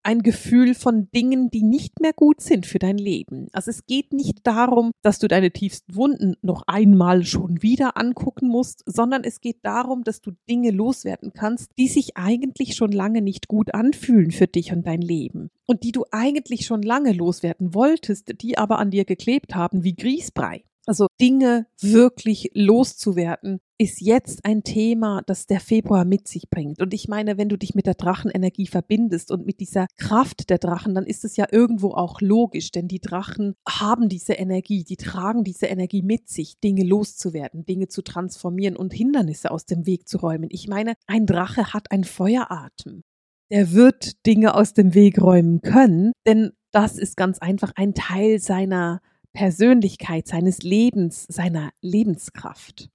ein 0.03 0.23
Gefühl 0.23 0.75
von 0.75 1.11
Dingen, 1.11 1.51
die 1.51 1.63
nicht 1.63 2.01
mehr 2.01 2.13
gut 2.13 2.41
sind 2.41 2.67
für 2.67 2.79
dein 2.79 2.99
Leben. 2.99 3.49
Also 3.53 3.71
es 3.71 3.87
geht 3.87 4.13
nicht 4.13 4.47
darum, 4.47 4.93
dass 5.03 5.19
du 5.19 5.29
deine 5.29 5.51
tiefsten 5.51 5.95
Wunden 5.95 6.35
noch 6.43 6.63
einmal 6.67 7.25
schon 7.25 7.63
wieder 7.63 7.97
angucken 7.97 8.49
musst, 8.49 8.83
sondern 8.87 9.25
es 9.25 9.41
geht 9.41 9.59
darum, 9.63 10.05
dass 10.05 10.21
du 10.21 10.33
Dinge 10.49 10.71
loswerden 10.71 11.33
kannst, 11.33 11.71
die 11.79 11.89
sich 11.89 12.17
eigentlich 12.17 12.75
schon 12.75 12.93
lange 12.93 13.23
nicht 13.23 13.49
gut 13.49 13.75
anfühlen 13.75 14.31
für 14.31 14.47
dich 14.47 14.73
und 14.73 14.87
dein 14.87 15.01
Leben 15.01 15.51
und 15.67 15.85
die 15.85 15.93
du 15.93 16.05
eigentlich 16.11 16.67
schon 16.67 16.83
lange 16.83 17.13
loswerden 17.13 17.75
wolltest, 17.75 18.43
die 18.43 18.59
aber 18.59 18.79
an 18.79 18.91
dir 18.91 19.05
geklebt 19.05 19.55
haben 19.55 19.85
wie 19.85 19.95
Grießbrei. 19.95 20.65
Also 20.87 21.07
Dinge 21.21 21.67
wirklich 21.81 22.51
loszuwerden, 22.55 23.61
ist 23.79 24.01
jetzt 24.01 24.45
ein 24.45 24.63
Thema, 24.63 25.23
das 25.27 25.47
der 25.47 25.61
Februar 25.61 26.05
mit 26.05 26.29
sich 26.29 26.51
bringt. 26.51 26.81
Und 26.81 26.95
ich 26.95 27.09
meine, 27.09 27.39
wenn 27.39 27.49
du 27.49 27.57
dich 27.57 27.75
mit 27.75 27.87
der 27.87 27.95
Drachenenergie 27.95 28.67
verbindest 28.67 29.31
und 29.31 29.47
mit 29.47 29.61
dieser 29.61 29.87
Kraft 29.97 30.51
der 30.51 30.59
Drachen, 30.59 30.95
dann 30.95 31.05
ist 31.05 31.25
es 31.25 31.37
ja 31.37 31.47
irgendwo 31.51 31.91
auch 31.93 32.21
logisch, 32.21 32.71
denn 32.71 32.89
die 32.89 33.01
Drachen 33.01 33.55
haben 33.69 34.09
diese 34.09 34.35
Energie, 34.35 34.85
die 34.85 34.97
tragen 34.97 35.45
diese 35.45 35.67
Energie 35.67 36.03
mit 36.03 36.29
sich, 36.29 36.59
Dinge 36.61 36.85
loszuwerden, 36.85 37.65
Dinge 37.65 37.89
zu 37.89 38.03
transformieren 38.03 38.77
und 38.77 38.93
Hindernisse 38.93 39.51
aus 39.51 39.67
dem 39.67 39.87
Weg 39.87 40.09
zu 40.09 40.19
räumen. 40.19 40.49
Ich 40.51 40.69
meine, 40.69 40.95
ein 41.07 41.27
Drache 41.27 41.73
hat 41.73 41.91
einen 41.91 42.05
Feueratem. 42.05 43.03
Er 43.49 43.73
wird 43.73 44.25
Dinge 44.27 44.55
aus 44.55 44.75
dem 44.75 44.95
Weg 44.95 45.21
räumen 45.21 45.61
können, 45.61 46.13
denn 46.27 46.53
das 46.73 46.99
ist 46.99 47.17
ganz 47.17 47.39
einfach 47.39 47.73
ein 47.77 47.95
Teil 47.95 48.39
seiner 48.39 49.03
Persönlichkeit, 49.33 50.29
seines 50.29 50.63
Lebens, 50.63 51.25
seiner 51.29 51.71
Lebenskraft. 51.81 52.91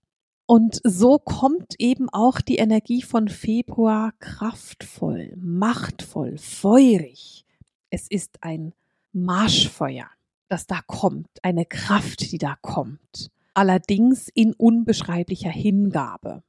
Und 0.46 0.80
so 0.84 1.20
kommt 1.20 1.76
eben 1.78 2.10
auch 2.10 2.40
die 2.40 2.56
Energie 2.56 3.02
von 3.02 3.28
Februar 3.28 4.14
kraftvoll, 4.20 5.34
machtvoll, 5.36 6.38
feurig. 6.38 7.46
Es 7.90 8.08
ist 8.08 8.38
ein 8.42 8.74
Marschfeuer, 9.12 10.08
das 10.48 10.66
da 10.66 10.80
kommt, 10.88 11.28
eine 11.42 11.66
Kraft, 11.66 12.32
die 12.32 12.38
da 12.38 12.56
kommt. 12.62 13.30
Allerdings 13.54 14.30
in 14.34 14.54
unbeschreiblicher 14.54 15.50
Hingabe. 15.50 16.44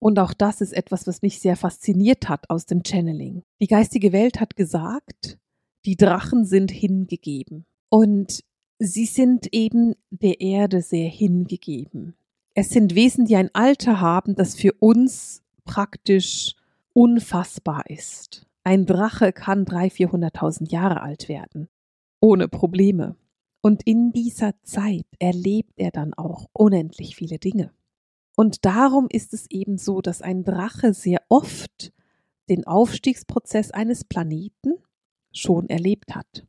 Und 0.00 0.18
auch 0.18 0.34
das 0.34 0.60
ist 0.60 0.72
etwas, 0.72 1.06
was 1.06 1.22
mich 1.22 1.38
sehr 1.38 1.56
fasziniert 1.56 2.28
hat 2.28 2.50
aus 2.50 2.66
dem 2.66 2.82
Channeling. 2.84 3.42
Die 3.60 3.68
geistige 3.68 4.12
Welt 4.12 4.40
hat 4.40 4.56
gesagt, 4.56 5.38
die 5.86 5.96
Drachen 5.96 6.44
sind 6.44 6.70
hingegeben. 6.70 7.66
Und 7.88 8.40
sie 8.86 9.06
sind 9.06 9.48
eben 9.52 9.94
der 10.10 10.40
Erde 10.40 10.82
sehr 10.82 11.08
hingegeben. 11.08 12.14
Es 12.54 12.70
sind 12.70 12.94
Wesen, 12.94 13.24
die 13.24 13.36
ein 13.36 13.50
Alter 13.54 14.00
haben, 14.00 14.34
das 14.34 14.54
für 14.54 14.72
uns 14.74 15.42
praktisch 15.64 16.54
unfassbar 16.92 17.88
ist. 17.88 18.46
Ein 18.62 18.86
Drache 18.86 19.32
kann 19.32 19.64
300.000, 19.64 20.32
400.000 20.32 20.70
Jahre 20.70 21.02
alt 21.02 21.28
werden, 21.28 21.68
ohne 22.20 22.48
Probleme. 22.48 23.16
Und 23.60 23.82
in 23.84 24.12
dieser 24.12 24.52
Zeit 24.62 25.06
erlebt 25.18 25.72
er 25.76 25.90
dann 25.90 26.14
auch 26.14 26.48
unendlich 26.52 27.16
viele 27.16 27.38
Dinge. 27.38 27.72
Und 28.36 28.64
darum 28.64 29.06
ist 29.10 29.32
es 29.32 29.50
eben 29.50 29.78
so, 29.78 30.00
dass 30.00 30.22
ein 30.22 30.44
Drache 30.44 30.92
sehr 30.92 31.22
oft 31.28 31.92
den 32.48 32.66
Aufstiegsprozess 32.66 33.70
eines 33.70 34.04
Planeten 34.04 34.74
schon 35.32 35.68
erlebt 35.68 36.14
hat. 36.14 36.46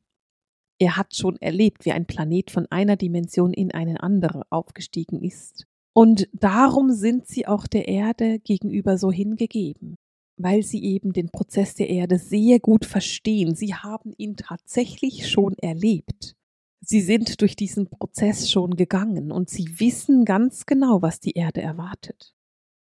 Er 0.79 0.97
hat 0.97 1.15
schon 1.15 1.37
erlebt, 1.37 1.85
wie 1.85 1.91
ein 1.91 2.05
Planet 2.05 2.51
von 2.51 2.67
einer 2.69 2.97
Dimension 2.97 3.53
in 3.53 3.71
eine 3.71 4.03
andere 4.03 4.43
aufgestiegen 4.49 5.21
ist. 5.21 5.65
Und 5.93 6.27
darum 6.33 6.91
sind 6.91 7.27
sie 7.27 7.47
auch 7.47 7.67
der 7.67 7.87
Erde 7.87 8.39
gegenüber 8.39 8.97
so 8.97 9.11
hingegeben, 9.11 9.95
weil 10.37 10.63
sie 10.63 10.83
eben 10.83 11.13
den 11.13 11.29
Prozess 11.29 11.75
der 11.75 11.89
Erde 11.89 12.19
sehr 12.19 12.59
gut 12.59 12.83
verstehen. 12.85 13.55
Sie 13.55 13.73
haben 13.73 14.13
ihn 14.17 14.35
tatsächlich 14.35 15.29
schon 15.29 15.53
erlebt. 15.59 16.35
Sie 16.81 16.99
sind 16.99 17.41
durch 17.41 17.55
diesen 17.55 17.89
Prozess 17.89 18.51
schon 18.51 18.75
gegangen 18.75 19.31
und 19.31 19.49
sie 19.49 19.79
wissen 19.79 20.25
ganz 20.25 20.65
genau, 20.65 21.01
was 21.01 21.21
die 21.21 21.31
Erde 21.31 21.61
erwartet. 21.61 22.35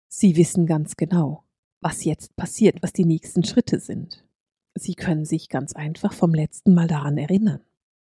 Sie 0.09 0.37
wissen 0.37 0.67
ganz 0.67 0.97
genau, 0.97 1.45
was 1.81 2.05
jetzt 2.05 2.35
passiert, 2.35 2.83
was 2.83 2.93
die 2.93 3.05
nächsten 3.05 3.45
Schritte 3.45 3.79
sind. 3.79 4.25
Sie 4.75 4.95
können 4.95 5.25
sich 5.25 5.49
ganz 5.49 5.73
einfach 5.75 6.13
vom 6.13 6.35
letzten 6.35 6.75
Mal 6.75 6.89
daran 6.89 7.17
erinnern. 7.17 7.61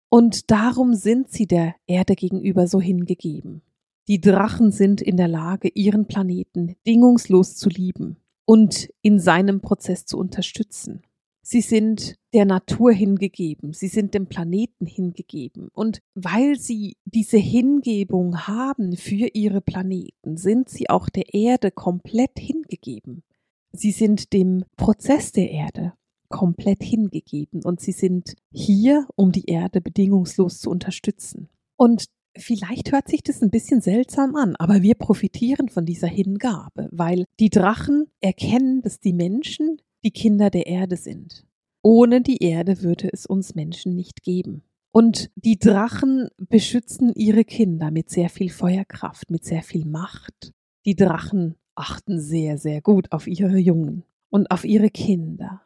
Und 0.09 0.49
darum 0.49 0.95
sind 0.95 1.31
sie 1.31 1.45
der 1.45 1.75
Erde 1.85 2.15
gegenüber 2.15 2.67
so 2.67 2.81
hingegeben. 2.81 3.61
Die 4.07 4.19
Drachen 4.19 4.71
sind 4.71 5.01
in 5.01 5.17
der 5.17 5.27
Lage, 5.27 5.69
ihren 5.69 6.07
Planeten 6.07 6.75
dingungslos 6.87 7.55
zu 7.55 7.69
lieben 7.69 8.17
und 8.45 8.89
in 9.03 9.19
seinem 9.19 9.61
Prozess 9.61 10.05
zu 10.05 10.17
unterstützen. 10.17 11.03
Sie 11.43 11.61
sind 11.61 12.15
der 12.33 12.45
Natur 12.45 12.91
hingegeben, 12.91 13.73
sie 13.73 13.87
sind 13.87 14.15
dem 14.15 14.27
Planeten 14.27 14.87
hingegeben. 14.87 15.69
Und 15.73 15.99
weil 16.15 16.57
sie 16.57 16.97
diese 17.05 17.37
Hingebung 17.37 18.47
haben 18.47 18.97
für 18.97 19.29
ihre 19.33 19.61
Planeten, 19.61 20.37
sind 20.37 20.69
sie 20.69 20.89
auch 20.89 21.09
der 21.09 21.33
Erde 21.33 21.69
komplett 21.69 22.39
hingegeben. 22.39 23.23
Sie 23.71 23.91
sind 23.91 24.33
dem 24.33 24.65
Prozess 24.75 25.31
der 25.31 25.51
Erde 25.51 25.93
komplett 26.29 26.83
hingegeben 26.83 27.63
und 27.63 27.79
sie 27.81 27.91
sind 27.91 28.35
hier, 28.51 29.07
um 29.15 29.31
die 29.31 29.45
Erde 29.45 29.81
bedingungslos 29.81 30.59
zu 30.59 30.69
unterstützen. 30.69 31.49
Und 31.75 32.05
vielleicht 32.37 32.91
hört 32.91 33.07
sich 33.07 33.23
das 33.23 33.41
ein 33.41 33.49
bisschen 33.49 33.81
seltsam 33.81 34.35
an, 34.35 34.55
aber 34.55 34.81
wir 34.81 34.95
profitieren 34.95 35.69
von 35.69 35.85
dieser 35.85 36.07
Hingabe, 36.07 36.87
weil 36.91 37.25
die 37.39 37.49
Drachen 37.49 38.07
erkennen, 38.21 38.81
dass 38.81 38.99
die 38.99 39.13
Menschen 39.13 39.81
die 40.03 40.11
Kinder 40.11 40.49
der 40.49 40.67
Erde 40.67 40.95
sind. 40.95 41.45
Ohne 41.81 42.21
die 42.21 42.43
Erde 42.43 42.81
würde 42.81 43.09
es 43.11 43.25
uns 43.25 43.55
Menschen 43.55 43.95
nicht 43.95 44.21
geben. 44.21 44.63
Und 44.91 45.29
die 45.35 45.59
Drachen 45.59 46.29
beschützen 46.37 47.13
ihre 47.13 47.45
Kinder 47.45 47.91
mit 47.91 48.09
sehr 48.09 48.29
viel 48.29 48.49
Feuerkraft, 48.49 49.29
mit 49.29 49.45
sehr 49.45 49.61
viel 49.61 49.85
Macht. 49.85 50.51
Die 50.85 50.95
Drachen 50.95 51.55
achten 51.75 52.19
sehr, 52.19 52.57
sehr 52.57 52.81
gut 52.81 53.11
auf 53.11 53.27
ihre 53.27 53.57
Jungen 53.57 54.03
und 54.29 54.51
auf 54.51 54.65
ihre 54.65 54.89
Kinder. 54.89 55.61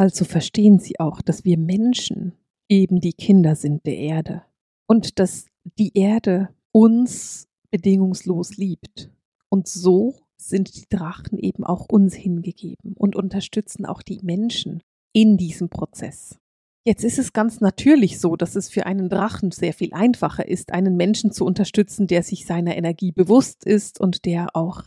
Also 0.00 0.24
verstehen 0.24 0.78
sie 0.78 0.98
auch, 0.98 1.20
dass 1.20 1.44
wir 1.44 1.58
Menschen 1.58 2.32
eben 2.70 3.02
die 3.02 3.12
Kinder 3.12 3.54
sind 3.54 3.84
der 3.84 3.98
Erde 3.98 4.44
und 4.86 5.18
dass 5.18 5.44
die 5.78 5.92
Erde 5.92 6.48
uns 6.72 7.48
bedingungslos 7.70 8.56
liebt. 8.56 9.10
Und 9.50 9.68
so 9.68 10.14
sind 10.38 10.74
die 10.74 10.88
Drachen 10.88 11.38
eben 11.38 11.64
auch 11.64 11.84
uns 11.90 12.14
hingegeben 12.14 12.94
und 12.94 13.14
unterstützen 13.14 13.84
auch 13.84 14.00
die 14.00 14.20
Menschen 14.22 14.82
in 15.12 15.36
diesem 15.36 15.68
Prozess. 15.68 16.38
Jetzt 16.86 17.04
ist 17.04 17.18
es 17.18 17.34
ganz 17.34 17.60
natürlich 17.60 18.20
so, 18.20 18.36
dass 18.36 18.56
es 18.56 18.70
für 18.70 18.86
einen 18.86 19.10
Drachen 19.10 19.50
sehr 19.50 19.74
viel 19.74 19.92
einfacher 19.92 20.48
ist, 20.48 20.72
einen 20.72 20.96
Menschen 20.96 21.30
zu 21.30 21.44
unterstützen, 21.44 22.06
der 22.06 22.22
sich 22.22 22.46
seiner 22.46 22.74
Energie 22.74 23.12
bewusst 23.12 23.66
ist 23.66 24.00
und 24.00 24.24
der 24.24 24.56
auch 24.56 24.84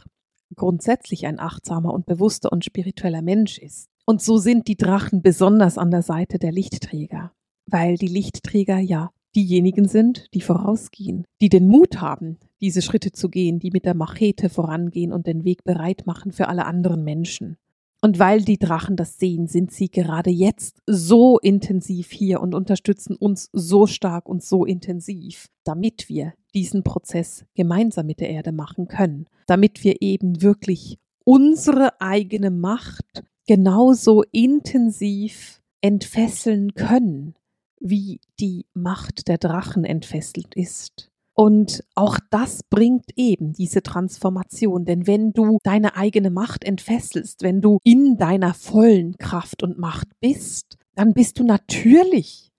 grundsätzlich 0.56 1.28
ein 1.28 1.40
achtsamer 1.40 1.94
und 1.94 2.08
bewusster 2.08 2.52
und 2.52 2.66
spiritueller 2.66 3.22
Mensch 3.22 3.60
ist. 3.60 3.93
Und 4.06 4.22
so 4.22 4.38
sind 4.38 4.68
die 4.68 4.76
Drachen 4.76 5.22
besonders 5.22 5.78
an 5.78 5.92
der 5.92 6.02
Seite 6.02 6.38
der 6.38 6.52
Lichtträger, 6.52 7.32
weil 7.68 7.96
die 7.96 8.08
Lichtträger 8.08 8.80
ja 8.80 9.12
diejenigen 9.36 9.88
sind, 9.88 10.28
die 10.34 10.42
vorausgehen, 10.42 11.26
die 11.42 11.50
den 11.50 11.68
Mut 11.68 12.02
haben, 12.02 12.38
diese 12.62 12.82
Schritte 12.82 13.12
zu 13.12 13.30
gehen, 13.30 13.60
die 13.60 13.72
mit 13.72 13.86
der 13.86 13.96
Machete 13.96 14.50
vorangehen 14.50 15.12
und 15.12 15.26
den 15.26 15.44
Weg 15.44 15.64
bereit 15.64 16.06
machen 16.06 16.32
für 16.32 16.50
alle 16.50 16.66
anderen 16.66 17.04
Menschen. 17.04 17.58
Und 18.02 18.20
weil 18.20 18.42
die 18.42 18.60
Drachen 18.60 18.98
das 18.98 19.18
sehen, 19.18 19.48
sind 19.48 19.72
sie 19.72 19.90
gerade 19.90 20.30
jetzt 20.30 20.82
so 20.86 21.40
intensiv 21.40 22.12
hier 22.12 22.42
und 22.42 22.54
unterstützen 22.54 23.16
uns 23.16 23.50
so 23.54 23.88
stark 23.88 24.28
und 24.28 24.44
so 24.44 24.66
intensiv, 24.66 25.48
damit 25.64 26.10
wir 26.10 26.34
diesen 26.54 26.84
Prozess 26.84 27.46
gemeinsam 27.56 28.06
mit 28.06 28.20
der 28.20 28.30
Erde 28.30 28.52
machen 28.52 28.90
können, 28.90 29.28
damit 29.48 29.86
wir 29.86 30.02
eben 30.02 30.42
wirklich 30.42 30.98
unsere 31.24 32.02
eigene 32.02 32.52
Macht 32.52 33.24
genauso 33.48 34.24
intensiv 34.32 35.62
entfesseln 35.82 36.74
können, 36.74 37.36
wie 37.80 38.22
die 38.40 38.66
Macht 38.74 39.28
der 39.28 39.38
Drachen 39.38 39.84
entfesselt 39.84 40.56
ist. 40.56 41.10
Und 41.36 41.84
auch 41.96 42.20
das 42.30 42.62
bringt 42.64 43.10
eben 43.16 43.54
diese 43.54 43.82
Transformation, 43.82 44.86
denn 44.86 45.08
wenn 45.08 45.34
du 45.34 45.58
deine 45.64 45.96
eigene 45.96 46.30
Macht 46.30 46.64
entfesselst, 46.64 47.42
wenn 47.42 47.60
du 47.60 47.80
in 47.84 48.18
deiner 48.18 48.54
vollen 48.54 49.18
Kraft 49.18 49.64
und 49.64 49.80
Macht 49.80 50.08
bist, 50.20 50.78
dann 50.96 51.14
bist 51.14 51.40
du 51.40 51.44
natürlich 51.44 52.52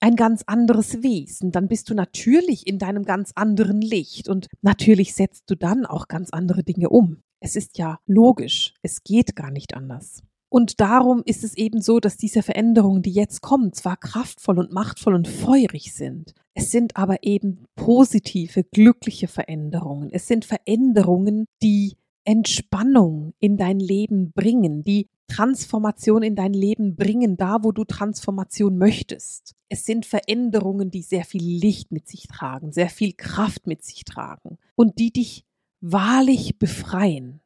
ein 0.00 0.16
ganz 0.16 0.42
anderes 0.46 1.02
Wesen, 1.02 1.50
dann 1.50 1.68
bist 1.68 1.90
du 1.90 1.94
natürlich 1.94 2.66
in 2.66 2.78
deinem 2.78 3.04
ganz 3.04 3.32
anderen 3.34 3.80
Licht 3.80 4.28
und 4.28 4.48
natürlich 4.62 5.14
setzt 5.14 5.50
du 5.50 5.54
dann 5.54 5.86
auch 5.86 6.08
ganz 6.08 6.30
andere 6.30 6.62
Dinge 6.62 6.88
um. 6.88 7.18
Es 7.40 7.56
ist 7.56 7.78
ja 7.78 7.98
logisch, 8.06 8.74
es 8.82 9.02
geht 9.02 9.36
gar 9.36 9.50
nicht 9.50 9.74
anders. 9.74 10.22
Und 10.48 10.80
darum 10.80 11.22
ist 11.26 11.42
es 11.42 11.56
eben 11.56 11.82
so, 11.82 11.98
dass 11.98 12.16
diese 12.16 12.42
Veränderungen, 12.42 13.02
die 13.02 13.10
jetzt 13.10 13.40
kommen, 13.40 13.72
zwar 13.72 13.96
kraftvoll 13.96 14.60
und 14.60 14.72
machtvoll 14.72 15.14
und 15.14 15.26
feurig 15.26 15.92
sind, 15.92 16.32
es 16.54 16.70
sind 16.70 16.96
aber 16.96 17.24
eben 17.24 17.64
positive, 17.74 18.62
glückliche 18.62 19.26
Veränderungen. 19.26 20.10
Es 20.12 20.28
sind 20.28 20.44
Veränderungen, 20.44 21.46
die 21.60 21.96
Entspannung 22.24 23.34
in 23.40 23.56
dein 23.56 23.80
Leben 23.80 24.30
bringen, 24.32 24.84
die 24.84 25.08
Transformation 25.26 26.22
in 26.22 26.36
dein 26.36 26.52
Leben 26.52 26.94
bringen, 26.96 27.36
da 27.36 27.64
wo 27.64 27.72
du 27.72 27.84
Transformation 27.84 28.78
möchtest. 28.78 29.54
Es 29.68 29.84
sind 29.84 30.06
Veränderungen, 30.06 30.90
die 30.90 31.02
sehr 31.02 31.24
viel 31.24 31.42
Licht 31.42 31.90
mit 31.90 32.06
sich 32.06 32.28
tragen, 32.28 32.72
sehr 32.72 32.90
viel 32.90 33.12
Kraft 33.14 33.66
mit 33.66 33.82
sich 33.82 34.04
tragen 34.04 34.58
und 34.76 34.98
die 34.98 35.12
dich 35.12 35.44
wahrlich 35.84 36.58
befreien. 36.58 37.40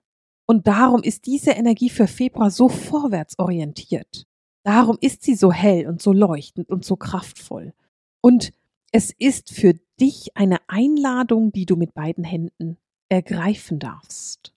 Und 0.46 0.66
darum 0.66 1.02
ist 1.02 1.26
diese 1.26 1.50
Energie 1.50 1.90
für 1.90 2.06
Februar 2.06 2.50
so 2.50 2.68
vorwärtsorientiert. 2.68 4.26
Darum 4.64 4.96
ist 5.00 5.22
sie 5.22 5.34
so 5.34 5.52
hell 5.52 5.86
und 5.86 6.00
so 6.00 6.12
leuchtend 6.12 6.70
und 6.70 6.84
so 6.84 6.96
kraftvoll. 6.96 7.74
Und 8.20 8.52
es 8.92 9.10
ist 9.10 9.50
für 9.52 9.74
dich 10.00 10.36
eine 10.36 10.58
Einladung, 10.68 11.52
die 11.52 11.66
du 11.66 11.76
mit 11.76 11.94
beiden 11.94 12.24
Händen 12.24 12.78
ergreifen 13.08 13.78
darfst. 13.78 14.54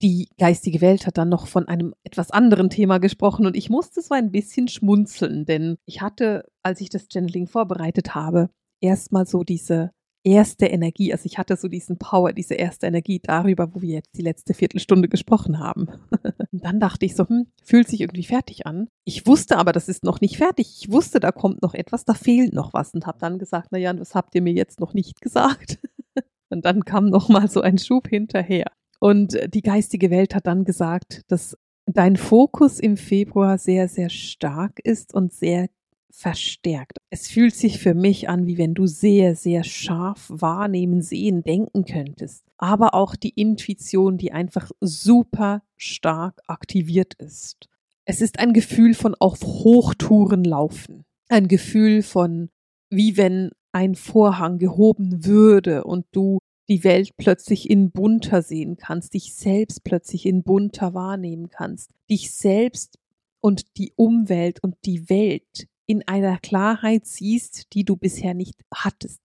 Die 0.00 0.28
geistige 0.38 0.80
Welt 0.80 1.06
hat 1.06 1.18
dann 1.18 1.28
noch 1.28 1.48
von 1.48 1.66
einem 1.66 1.94
etwas 2.04 2.30
anderen 2.30 2.70
Thema 2.70 2.98
gesprochen 2.98 3.44
und 3.44 3.56
ich 3.56 3.68
musste 3.68 4.00
so 4.00 4.14
ein 4.14 4.30
bisschen 4.30 4.68
schmunzeln, 4.68 5.44
denn 5.44 5.76
ich 5.84 6.00
hatte, 6.00 6.48
als 6.62 6.80
ich 6.80 6.88
das 6.88 7.08
Channeling 7.08 7.48
vorbereitet 7.48 8.14
habe, 8.14 8.48
erstmal 8.80 9.26
so 9.26 9.42
diese 9.42 9.90
erste 10.24 10.66
Energie, 10.66 11.12
also 11.12 11.26
ich 11.26 11.38
hatte 11.38 11.56
so 11.56 11.68
diesen 11.68 11.98
Power, 11.98 12.32
diese 12.32 12.54
erste 12.54 12.86
Energie 12.86 13.20
darüber, 13.22 13.74
wo 13.74 13.82
wir 13.82 13.94
jetzt 13.94 14.16
die 14.16 14.22
letzte 14.22 14.54
Viertelstunde 14.54 15.08
gesprochen 15.08 15.58
haben. 15.58 15.88
und 16.52 16.64
dann 16.64 16.80
dachte 16.80 17.04
ich 17.06 17.16
so, 17.16 17.28
hm, 17.28 17.46
fühlt 17.64 17.88
sich 17.88 18.00
irgendwie 18.00 18.24
fertig 18.24 18.66
an. 18.66 18.88
Ich 19.04 19.26
wusste 19.26 19.56
aber, 19.58 19.72
das 19.72 19.88
ist 19.88 20.04
noch 20.04 20.20
nicht 20.20 20.36
fertig. 20.36 20.78
Ich 20.80 20.92
wusste, 20.92 21.20
da 21.20 21.32
kommt 21.32 21.62
noch 21.62 21.74
etwas, 21.74 22.04
da 22.04 22.14
fehlt 22.14 22.52
noch 22.52 22.72
was 22.72 22.94
und 22.94 23.06
habe 23.06 23.18
dann 23.18 23.38
gesagt, 23.38 23.68
na 23.70 23.78
ja, 23.78 23.98
was 23.98 24.14
habt 24.14 24.34
ihr 24.34 24.42
mir 24.42 24.52
jetzt 24.52 24.80
noch 24.80 24.94
nicht 24.94 25.20
gesagt? 25.20 25.78
und 26.50 26.64
dann 26.64 26.84
kam 26.84 27.06
noch 27.06 27.28
mal 27.28 27.48
so 27.48 27.60
ein 27.60 27.78
Schub 27.78 28.08
hinterher. 28.08 28.66
Und 29.00 29.36
die 29.52 29.62
geistige 29.62 30.10
Welt 30.10 30.34
hat 30.34 30.46
dann 30.46 30.64
gesagt, 30.64 31.22
dass 31.26 31.56
dein 31.86 32.16
Fokus 32.16 32.78
im 32.78 32.96
Februar 32.96 33.58
sehr, 33.58 33.88
sehr 33.88 34.10
stark 34.10 34.78
ist 34.84 35.12
und 35.14 35.32
sehr 35.32 35.68
verstärkt. 36.10 36.98
Es 37.14 37.28
fühlt 37.28 37.54
sich 37.54 37.78
für 37.78 37.92
mich 37.92 38.30
an, 38.30 38.46
wie 38.46 38.56
wenn 38.56 38.72
du 38.72 38.86
sehr, 38.86 39.36
sehr 39.36 39.64
scharf 39.64 40.30
wahrnehmen, 40.30 41.02
sehen, 41.02 41.42
denken 41.42 41.84
könntest. 41.84 42.42
Aber 42.56 42.94
auch 42.94 43.16
die 43.16 43.34
Intuition, 43.38 44.16
die 44.16 44.32
einfach 44.32 44.70
super 44.80 45.62
stark 45.76 46.40
aktiviert 46.46 47.12
ist. 47.18 47.68
Es 48.06 48.22
ist 48.22 48.38
ein 48.38 48.54
Gefühl 48.54 48.94
von 48.94 49.14
auf 49.14 49.42
Hochtouren 49.42 50.42
laufen. 50.42 51.04
Ein 51.28 51.48
Gefühl 51.48 52.02
von 52.02 52.48
wie 52.88 53.18
wenn 53.18 53.50
ein 53.72 53.94
Vorhang 53.94 54.56
gehoben 54.56 55.26
würde 55.26 55.84
und 55.84 56.06
du 56.12 56.38
die 56.70 56.82
Welt 56.82 57.10
plötzlich 57.18 57.68
in 57.68 57.90
bunter 57.90 58.40
sehen 58.40 58.78
kannst, 58.78 59.12
dich 59.12 59.34
selbst 59.34 59.84
plötzlich 59.84 60.24
in 60.24 60.44
bunter 60.44 60.94
wahrnehmen 60.94 61.50
kannst, 61.50 61.90
dich 62.08 62.32
selbst 62.32 62.98
und 63.42 63.76
die 63.76 63.92
Umwelt 63.96 64.64
und 64.64 64.76
die 64.86 65.10
Welt 65.10 65.66
in 65.92 66.08
einer 66.08 66.38
Klarheit 66.38 67.04
siehst, 67.04 67.74
die 67.74 67.84
du 67.84 67.96
bisher 67.96 68.32
nicht 68.32 68.54
hattest. 68.72 69.20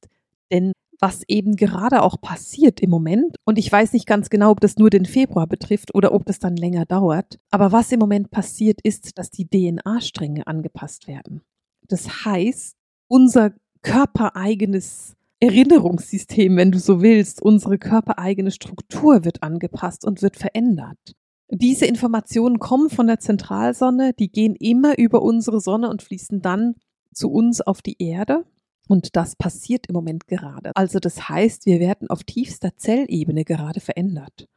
Denn 0.51 0.73
was 0.99 1.21
eben 1.29 1.55
gerade 1.55 2.01
auch 2.01 2.19
passiert 2.19 2.81
im 2.81 2.89
Moment, 2.89 3.37
und 3.45 3.57
ich 3.57 3.71
weiß 3.71 3.93
nicht 3.93 4.05
ganz 4.05 4.29
genau, 4.29 4.51
ob 4.51 4.59
das 4.59 4.75
nur 4.75 4.89
den 4.89 5.05
Februar 5.05 5.47
betrifft 5.47 5.95
oder 5.95 6.11
ob 6.11 6.25
das 6.25 6.39
dann 6.39 6.57
länger 6.57 6.85
dauert, 6.85 7.39
aber 7.51 7.71
was 7.71 7.91
im 7.93 7.99
Moment 7.99 8.31
passiert, 8.31 8.81
ist, 8.81 9.17
dass 9.17 9.29
die 9.29 9.47
DNA-Stränge 9.47 10.45
angepasst 10.45 11.07
werden. 11.07 11.41
Das 11.87 12.25
heißt, 12.25 12.75
unser 13.07 13.53
körpereigenes 13.81 15.15
Erinnerungssystem, 15.39 16.57
wenn 16.57 16.71
du 16.71 16.79
so 16.79 17.01
willst, 17.01 17.41
unsere 17.41 17.77
körpereigene 17.77 18.51
Struktur 18.51 19.23
wird 19.23 19.43
angepasst 19.43 20.03
und 20.03 20.21
wird 20.21 20.35
verändert. 20.35 21.15
Diese 21.49 21.85
Informationen 21.85 22.59
kommen 22.59 22.89
von 22.89 23.07
der 23.07 23.19
Zentralsonne, 23.19 24.13
die 24.13 24.29
gehen 24.31 24.55
immer 24.55 24.97
über 24.97 25.21
unsere 25.21 25.61
Sonne 25.61 25.89
und 25.89 26.01
fließen 26.01 26.41
dann 26.41 26.75
zu 27.13 27.31
uns 27.31 27.61
auf 27.61 27.81
die 27.81 28.01
Erde. 28.01 28.45
Und 28.89 29.15
das 29.15 29.35
passiert 29.35 29.87
im 29.87 29.93
Moment 29.93 30.27
gerade. 30.27 30.71
Also 30.75 30.99
das 30.99 31.29
heißt, 31.29 31.65
wir 31.65 31.79
werden 31.79 32.09
auf 32.09 32.23
tiefster 32.23 32.75
Zellebene 32.77 33.43
gerade 33.43 33.79
verändert. 33.79 34.47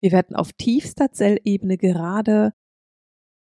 Wir 0.00 0.12
werden 0.12 0.36
auf 0.36 0.52
tiefster 0.52 1.12
Zellebene 1.12 1.76
gerade, 1.76 2.52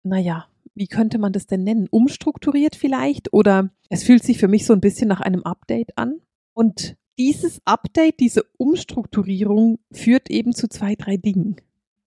naja, 0.02 0.46
wie 0.74 0.86
könnte 0.86 1.18
man 1.18 1.32
das 1.32 1.46
denn 1.46 1.64
nennen? 1.64 1.88
Umstrukturiert 1.90 2.74
vielleicht? 2.74 3.32
Oder 3.32 3.70
es 3.88 4.02
fühlt 4.02 4.22
sich 4.22 4.38
für 4.38 4.48
mich 4.48 4.66
so 4.66 4.72
ein 4.72 4.80
bisschen 4.80 5.08
nach 5.08 5.20
einem 5.20 5.42
Update 5.42 5.96
an. 5.96 6.20
Und 6.54 6.96
dieses 7.18 7.60
Update, 7.66 8.20
diese 8.20 8.44
Umstrukturierung 8.56 9.78
führt 9.92 10.30
eben 10.30 10.54
zu 10.54 10.68
zwei, 10.68 10.94
drei 10.94 11.16
Dingen. 11.16 11.56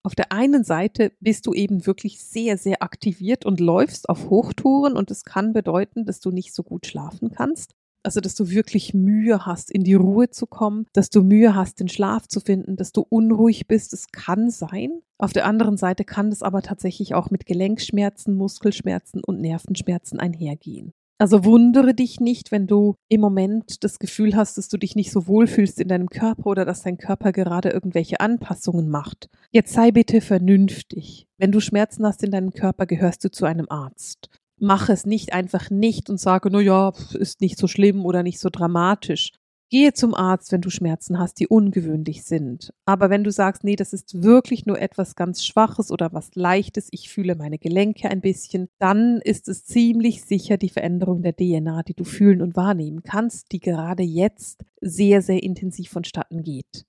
Auf 0.05 0.15
der 0.15 0.33
einen 0.33 0.65
Seite 0.65 1.13
bist 1.21 1.47
du 1.47 1.53
eben 1.53 1.85
wirklich 1.85 2.19
sehr, 2.19 2.57
sehr 2.57 2.83
aktiviert 2.83 3.45
und 3.45 3.61
läufst 3.61 4.09
auf 4.09 4.29
Hochtouren 4.29 4.97
und 4.97 5.09
es 5.09 5.23
kann 5.23 5.53
bedeuten, 5.53 6.05
dass 6.05 6.19
du 6.19 6.29
nicht 6.29 6.53
so 6.53 6.61
gut 6.61 6.85
schlafen 6.85 7.31
kannst. 7.31 7.73
Also, 8.05 8.19
dass 8.19 8.35
du 8.35 8.49
wirklich 8.49 8.93
Mühe 8.93 9.45
hast, 9.45 9.71
in 9.71 9.85
die 9.85 9.93
Ruhe 9.93 10.29
zu 10.29 10.45
kommen, 10.45 10.87
dass 10.91 11.09
du 11.09 11.23
Mühe 11.23 11.55
hast, 11.55 11.79
den 11.79 11.87
Schlaf 11.87 12.27
zu 12.27 12.41
finden, 12.41 12.75
dass 12.75 12.91
du 12.91 13.05
unruhig 13.07 13.65
bist. 13.65 13.93
Es 13.93 14.09
kann 14.11 14.49
sein. 14.49 15.01
Auf 15.17 15.31
der 15.31 15.45
anderen 15.45 15.77
Seite 15.77 16.03
kann 16.03 16.29
das 16.29 16.43
aber 16.43 16.61
tatsächlich 16.61 17.15
auch 17.15 17.31
mit 17.31 17.45
Gelenkschmerzen, 17.45 18.35
Muskelschmerzen 18.35 19.23
und 19.23 19.39
Nervenschmerzen 19.39 20.19
einhergehen. 20.19 20.91
Also 21.19 21.45
wundere 21.45 21.93
dich 21.93 22.19
nicht, 22.19 22.51
wenn 22.51 22.67
du 22.67 22.95
im 23.07 23.21
Moment 23.21 23.83
das 23.83 23.99
Gefühl 23.99 24.35
hast, 24.35 24.57
dass 24.57 24.67
du 24.67 24.77
dich 24.77 24.95
nicht 24.95 25.11
so 25.11 25.27
wohl 25.27 25.47
fühlst 25.47 25.79
in 25.79 25.87
deinem 25.87 26.09
Körper 26.09 26.47
oder 26.47 26.65
dass 26.65 26.81
dein 26.81 26.97
Körper 26.97 27.31
gerade 27.31 27.69
irgendwelche 27.69 28.19
Anpassungen 28.19 28.89
macht. 28.89 29.29
Jetzt 29.51 29.73
sei 29.73 29.91
bitte 29.91 30.21
vernünftig. 30.21 31.27
Wenn 31.37 31.51
du 31.51 31.59
Schmerzen 31.59 32.05
hast 32.05 32.23
in 32.23 32.31
deinem 32.31 32.51
Körper, 32.51 32.85
gehörst 32.85 33.23
du 33.23 33.31
zu 33.31 33.45
einem 33.45 33.67
Arzt. 33.69 34.29
Mach 34.59 34.89
es 34.89 35.05
nicht 35.05 35.33
einfach 35.33 35.69
nicht 35.69 36.09
und 36.09 36.19
sage, 36.19 36.49
na 36.51 36.59
ja, 36.59 36.91
ist 37.13 37.41
nicht 37.41 37.57
so 37.57 37.67
schlimm 37.67 38.05
oder 38.05 38.23
nicht 38.23 38.39
so 38.39 38.49
dramatisch. 38.49 39.31
Gehe 39.73 39.91
zum 39.91 40.13
Arzt, 40.13 40.51
wenn 40.51 40.61
du 40.61 40.69
Schmerzen 40.69 41.17
hast, 41.17 41.39
die 41.39 41.47
ungewöhnlich 41.47 42.25
sind. 42.25 42.71
Aber 42.85 43.09
wenn 43.09 43.23
du 43.23 43.31
sagst, 43.31 43.63
nee, 43.63 43.75
das 43.75 43.91
ist 43.91 44.21
wirklich 44.21 44.67
nur 44.67 44.79
etwas 44.79 45.15
ganz 45.15 45.43
Schwaches 45.43 45.89
oder 45.89 46.13
was 46.13 46.29
Leichtes, 46.35 46.89
ich 46.91 47.09
fühle 47.09 47.33
meine 47.33 47.57
Gelenke 47.57 48.07
ein 48.07 48.21
bisschen, 48.21 48.69
dann 48.77 49.19
ist 49.23 49.47
es 49.47 49.65
ziemlich 49.65 50.25
sicher 50.25 50.57
die 50.57 50.69
Veränderung 50.69 51.23
der 51.23 51.35
DNA, 51.35 51.81
die 51.87 51.95
du 51.95 52.03
fühlen 52.03 52.43
und 52.43 52.55
wahrnehmen 52.55 53.01
kannst, 53.01 53.51
die 53.51 53.59
gerade 53.59 54.03
jetzt 54.03 54.63
sehr, 54.79 55.23
sehr 55.23 55.41
intensiv 55.41 55.89
vonstatten 55.89 56.43
geht 56.43 56.85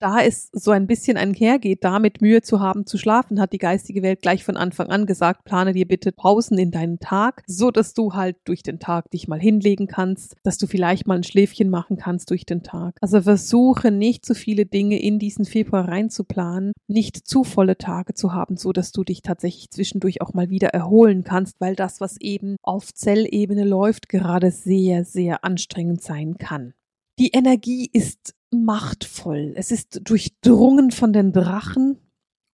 da 0.00 0.20
es 0.20 0.48
so 0.52 0.70
ein 0.70 0.86
bisschen 0.86 1.16
einhergeht, 1.16 1.84
damit 1.84 2.20
Mühe 2.20 2.42
zu 2.42 2.60
haben 2.60 2.86
zu 2.86 2.98
schlafen, 2.98 3.40
hat 3.40 3.52
die 3.52 3.58
geistige 3.58 4.02
Welt 4.02 4.22
gleich 4.22 4.44
von 4.44 4.56
Anfang 4.56 4.88
an 4.88 5.06
gesagt, 5.06 5.44
plane 5.44 5.72
dir 5.72 5.86
bitte 5.86 6.12
Pausen 6.12 6.58
in 6.58 6.70
deinen 6.70 6.98
Tag, 6.98 7.42
so 7.46 7.70
dass 7.70 7.94
du 7.94 8.14
halt 8.14 8.36
durch 8.44 8.62
den 8.62 8.78
Tag 8.78 9.10
dich 9.10 9.28
mal 9.28 9.40
hinlegen 9.40 9.86
kannst, 9.86 10.36
dass 10.42 10.58
du 10.58 10.66
vielleicht 10.66 11.06
mal 11.06 11.16
ein 11.16 11.24
Schläfchen 11.24 11.70
machen 11.70 11.96
kannst 11.96 12.30
durch 12.30 12.46
den 12.46 12.62
Tag. 12.62 12.96
Also 13.00 13.22
versuche 13.22 13.90
nicht 13.90 14.24
zu 14.24 14.34
viele 14.34 14.66
Dinge 14.66 15.00
in 15.00 15.18
diesen 15.18 15.44
Februar 15.44 15.88
reinzuplanen, 15.88 16.72
nicht 16.86 17.16
zu 17.16 17.44
volle 17.44 17.78
Tage 17.78 18.14
zu 18.14 18.32
haben, 18.32 18.56
so 18.56 18.72
dass 18.72 18.92
du 18.92 19.04
dich 19.04 19.22
tatsächlich 19.22 19.70
zwischendurch 19.70 20.22
auch 20.22 20.34
mal 20.34 20.50
wieder 20.50 20.68
erholen 20.68 21.24
kannst, 21.24 21.60
weil 21.60 21.74
das, 21.74 22.00
was 22.00 22.20
eben 22.20 22.56
auf 22.62 22.94
Zellebene 22.94 23.64
läuft, 23.64 24.08
gerade 24.08 24.50
sehr, 24.50 25.04
sehr 25.04 25.44
anstrengend 25.44 26.02
sein 26.02 26.38
kann. 26.38 26.74
Die 27.18 27.30
Energie 27.32 27.90
ist 27.92 28.34
machtvoll. 28.50 29.52
Es 29.56 29.70
ist 29.70 30.00
durchdrungen 30.04 30.90
von 30.90 31.12
den 31.12 31.32
Drachen 31.32 31.98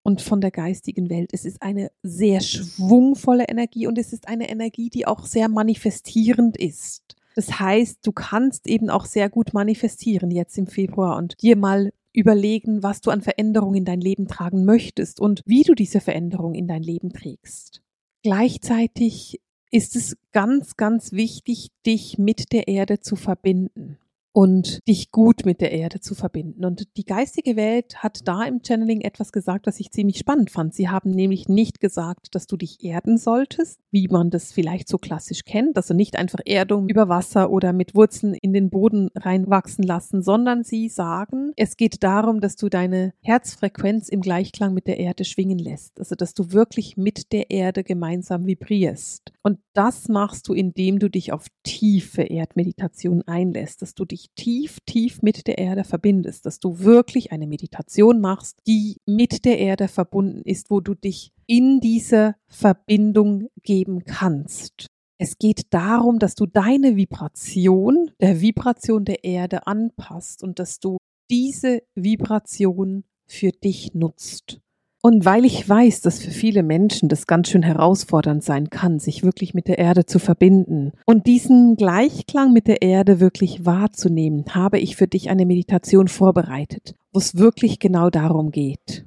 und 0.03 0.21
von 0.21 0.39
der 0.39 0.51
geistigen 0.51 1.09
Welt. 1.09 1.31
Es 1.33 1.45
ist 1.45 1.61
eine 1.61 1.91
sehr 2.03 2.41
schwungvolle 2.41 3.45
Energie 3.47 3.87
und 3.87 3.97
es 3.97 4.13
ist 4.13 4.27
eine 4.27 4.49
Energie, 4.49 4.89
die 4.89 5.07
auch 5.07 5.25
sehr 5.25 5.49
manifestierend 5.49 6.57
ist. 6.57 7.15
Das 7.35 7.59
heißt, 7.59 7.99
du 8.05 8.11
kannst 8.11 8.67
eben 8.67 8.89
auch 8.89 9.05
sehr 9.05 9.29
gut 9.29 9.53
manifestieren 9.53 10.31
jetzt 10.31 10.57
im 10.57 10.67
Februar 10.67 11.17
und 11.17 11.41
dir 11.41 11.57
mal 11.57 11.91
überlegen, 12.13 12.81
was 12.81 13.01
du 13.01 13.11
an 13.11 13.21
Veränderungen 13.21 13.75
in 13.75 13.85
dein 13.85 13.99
Leben 13.99 14.27
tragen 14.27 14.63
möchtest 14.63 15.19
und 15.19 15.41
wie 15.45 15.63
du 15.63 15.73
diese 15.73 15.99
Veränderung 15.99 16.53
in 16.53 16.67
dein 16.67 16.83
Leben 16.83 17.11
trägst. 17.11 17.81
Gleichzeitig 18.23 19.41
ist 19.69 19.95
es 19.97 20.15
ganz, 20.31 20.77
ganz 20.77 21.11
wichtig, 21.11 21.71
dich 21.85 22.17
mit 22.17 22.53
der 22.53 22.69
Erde 22.69 23.01
zu 23.01 23.17
verbinden 23.17 23.97
und 24.35 24.85
dich 24.85 25.11
gut 25.11 25.45
mit 25.45 25.61
der 25.61 25.71
Erde 25.71 26.01
zu 26.01 26.13
verbinden. 26.13 26.65
Und 26.65 26.97
die 26.97 27.05
geistige 27.05 27.55
Welt 27.55 28.03
hat 28.03 28.27
da 28.27 28.43
im 28.43 28.59
Channeling 28.61 28.99
etwas 28.99 29.31
gesagt, 29.31 29.65
was 29.65 29.79
ich 29.79 29.91
ziemlich 29.91 30.17
spannend 30.17 30.51
fand. 30.51 30.73
Sie 30.73 30.89
haben 30.89 31.11
nämlich 31.11 31.47
nicht 31.47 31.79
gesagt, 31.79 32.35
dass 32.35 32.45
du 32.45 32.57
dich 32.57 32.83
erden 32.83 33.17
solltest, 33.17 33.79
wie 33.91 34.09
man 34.09 34.31
das 34.31 34.51
vielleicht 34.51 34.89
so 34.89 34.97
klassisch 34.97 35.45
kennt, 35.45 35.77
also 35.77 35.93
nicht 35.93 36.17
einfach 36.17 36.39
Erdung 36.45 36.89
über 36.89 37.07
Wasser 37.07 37.49
oder 37.49 37.71
mit 37.71 37.95
Wurzeln 37.95 38.33
in 38.33 38.51
den 38.51 38.69
Boden 38.69 39.09
reinwachsen 39.15 39.85
lassen, 39.85 40.21
sondern 40.21 40.65
sie 40.65 40.89
sagen, 40.89 41.53
es 41.55 41.77
geht 41.77 42.03
darum, 42.03 42.41
dass 42.41 42.57
du 42.57 42.67
deine 42.67 43.13
Herzfrequenz 43.21 44.09
im 44.09 44.19
Gleichklang 44.19 44.73
mit 44.73 44.87
der 44.87 44.99
Erde 44.99 45.23
schwingen 45.23 45.59
lässt, 45.59 45.97
also 45.97 46.13
dass 46.13 46.33
du 46.33 46.51
wirklich 46.51 46.97
mit 46.97 47.31
der 47.31 47.51
Erde 47.51 47.85
gemeinsam 47.85 48.45
vibrierst. 48.45 49.31
Und 49.43 49.59
das 49.75 50.07
machst 50.07 50.47
du, 50.47 50.53
indem 50.53 50.99
du 50.99 51.09
dich 51.09 51.31
auf 51.31 51.47
tiefe 51.63 52.23
Erdmeditation 52.23 53.21
einlässt, 53.27 53.81
dass 53.81 53.93
du 53.93 54.05
dich 54.05 54.29
tief, 54.35 54.79
tief 54.85 55.21
mit 55.21 55.47
der 55.47 55.57
Erde 55.57 55.83
verbindest, 55.83 56.45
dass 56.45 56.59
du 56.59 56.79
wirklich 56.79 57.31
eine 57.31 57.45
Meditation 57.45 58.21
machst, 58.21 58.57
die 58.67 58.97
mit 59.05 59.45
der 59.45 59.59
Erde 59.59 59.87
verbunden 59.87 60.41
ist, 60.43 60.69
wo 60.69 60.79
du 60.79 60.95
dich 60.95 61.31
in 61.45 61.79
diese 61.79 62.35
Verbindung 62.47 63.49
geben 63.63 64.05
kannst. 64.05 64.87
Es 65.17 65.37
geht 65.37 65.73
darum, 65.73 66.19
dass 66.19 66.35
du 66.35 66.45
deine 66.45 66.95
Vibration 66.95 68.11
der 68.19 68.41
Vibration 68.41 69.05
der 69.05 69.23
Erde 69.23 69.67
anpasst 69.67 70.43
und 70.43 70.59
dass 70.59 70.79
du 70.79 70.97
diese 71.29 71.83
Vibration 71.95 73.03
für 73.25 73.51
dich 73.51 73.93
nutzt. 73.93 74.59
Und 75.05 75.23
weil 75.23 75.45
ich 75.45 75.69
weiß, 75.69 76.01
dass 76.01 76.17
für 76.17 76.31
viele 76.31 76.63
Menschen 76.63 77.09
das 77.09 77.27
ganz 77.27 77.49
schön 77.49 77.61
herausfordernd 77.61 78.43
sein 78.43 78.71
kann, 78.71 78.97
sich 78.97 79.21
wirklich 79.21 79.53
mit 79.53 79.67
der 79.67 79.77
Erde 79.77 80.07
zu 80.07 80.17
verbinden 80.17 80.93
und 81.05 81.27
diesen 81.27 81.75
Gleichklang 81.75 82.53
mit 82.53 82.67
der 82.67 82.81
Erde 82.81 83.19
wirklich 83.19 83.67
wahrzunehmen, 83.67 84.45
habe 84.55 84.79
ich 84.79 84.95
für 84.95 85.05
dich 85.05 85.29
eine 85.29 85.45
Meditation 85.45 86.07
vorbereitet, 86.07 86.95
wo 87.13 87.19
es 87.19 87.37
wirklich 87.37 87.77
genau 87.77 88.09
darum 88.09 88.49
geht. 88.49 89.05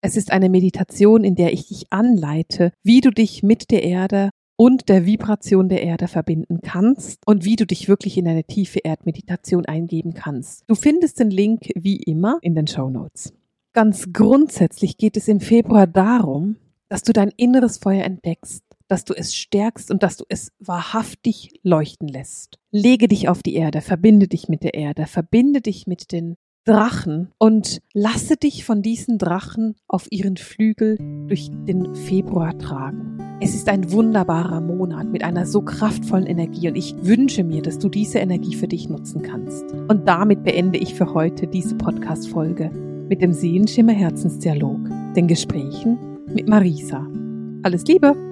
Es 0.00 0.16
ist 0.16 0.30
eine 0.30 0.48
Meditation, 0.48 1.24
in 1.24 1.34
der 1.34 1.52
ich 1.52 1.66
dich 1.66 1.86
anleite, 1.90 2.70
wie 2.84 3.00
du 3.00 3.10
dich 3.10 3.42
mit 3.42 3.72
der 3.72 3.82
Erde 3.82 4.30
und 4.56 4.88
der 4.88 5.06
Vibration 5.06 5.68
der 5.68 5.82
Erde 5.82 6.06
verbinden 6.06 6.60
kannst 6.62 7.18
und 7.26 7.44
wie 7.44 7.56
du 7.56 7.66
dich 7.66 7.88
wirklich 7.88 8.16
in 8.16 8.28
eine 8.28 8.44
tiefe 8.44 8.78
Erdmeditation 8.84 9.66
eingeben 9.66 10.14
kannst. 10.14 10.62
Du 10.68 10.76
findest 10.76 11.18
den 11.18 11.30
Link 11.30 11.62
wie 11.74 11.96
immer 11.96 12.38
in 12.42 12.54
den 12.54 12.68
Show 12.68 12.88
Notes. 12.88 13.34
Ganz 13.74 14.12
grundsätzlich 14.12 14.98
geht 14.98 15.16
es 15.16 15.28
im 15.28 15.40
Februar 15.40 15.86
darum, 15.86 16.56
dass 16.90 17.02
du 17.02 17.14
dein 17.14 17.32
inneres 17.38 17.78
Feuer 17.78 18.04
entdeckst, 18.04 18.62
dass 18.86 19.06
du 19.06 19.14
es 19.14 19.34
stärkst 19.34 19.90
und 19.90 20.02
dass 20.02 20.18
du 20.18 20.24
es 20.28 20.52
wahrhaftig 20.58 21.58
leuchten 21.62 22.06
lässt. 22.06 22.58
Lege 22.70 23.08
dich 23.08 23.30
auf 23.30 23.42
die 23.42 23.54
Erde, 23.54 23.80
verbinde 23.80 24.28
dich 24.28 24.50
mit 24.50 24.62
der 24.62 24.74
Erde, 24.74 25.06
verbinde 25.06 25.62
dich 25.62 25.86
mit 25.86 26.12
den 26.12 26.34
Drachen 26.64 27.30
und 27.38 27.80
lasse 27.94 28.36
dich 28.36 28.66
von 28.66 28.82
diesen 28.82 29.16
Drachen 29.16 29.74
auf 29.88 30.06
ihren 30.10 30.36
Flügel 30.36 30.98
durch 31.26 31.48
den 31.66 31.94
Februar 31.94 32.56
tragen. 32.58 33.16
Es 33.40 33.54
ist 33.54 33.70
ein 33.70 33.90
wunderbarer 33.90 34.60
Monat 34.60 35.08
mit 35.08 35.24
einer 35.24 35.46
so 35.46 35.62
kraftvollen 35.62 36.26
Energie 36.26 36.68
und 36.68 36.76
ich 36.76 36.94
wünsche 37.02 37.42
mir, 37.42 37.62
dass 37.62 37.78
du 37.78 37.88
diese 37.88 38.18
Energie 38.18 38.54
für 38.54 38.68
dich 38.68 38.90
nutzen 38.90 39.22
kannst. 39.22 39.64
Und 39.88 40.06
damit 40.06 40.44
beende 40.44 40.78
ich 40.78 40.94
für 40.94 41.14
heute 41.14 41.46
diese 41.46 41.74
Podcast-Folge 41.74 42.91
mit 43.08 43.22
dem 43.22 43.32
Seelenschimmer 43.32 43.92
Herzensdialog, 43.92 44.80
den 45.14 45.28
Gesprächen 45.28 45.98
mit 46.34 46.48
Marisa. 46.48 47.06
Alles 47.62 47.84
Liebe! 47.84 48.31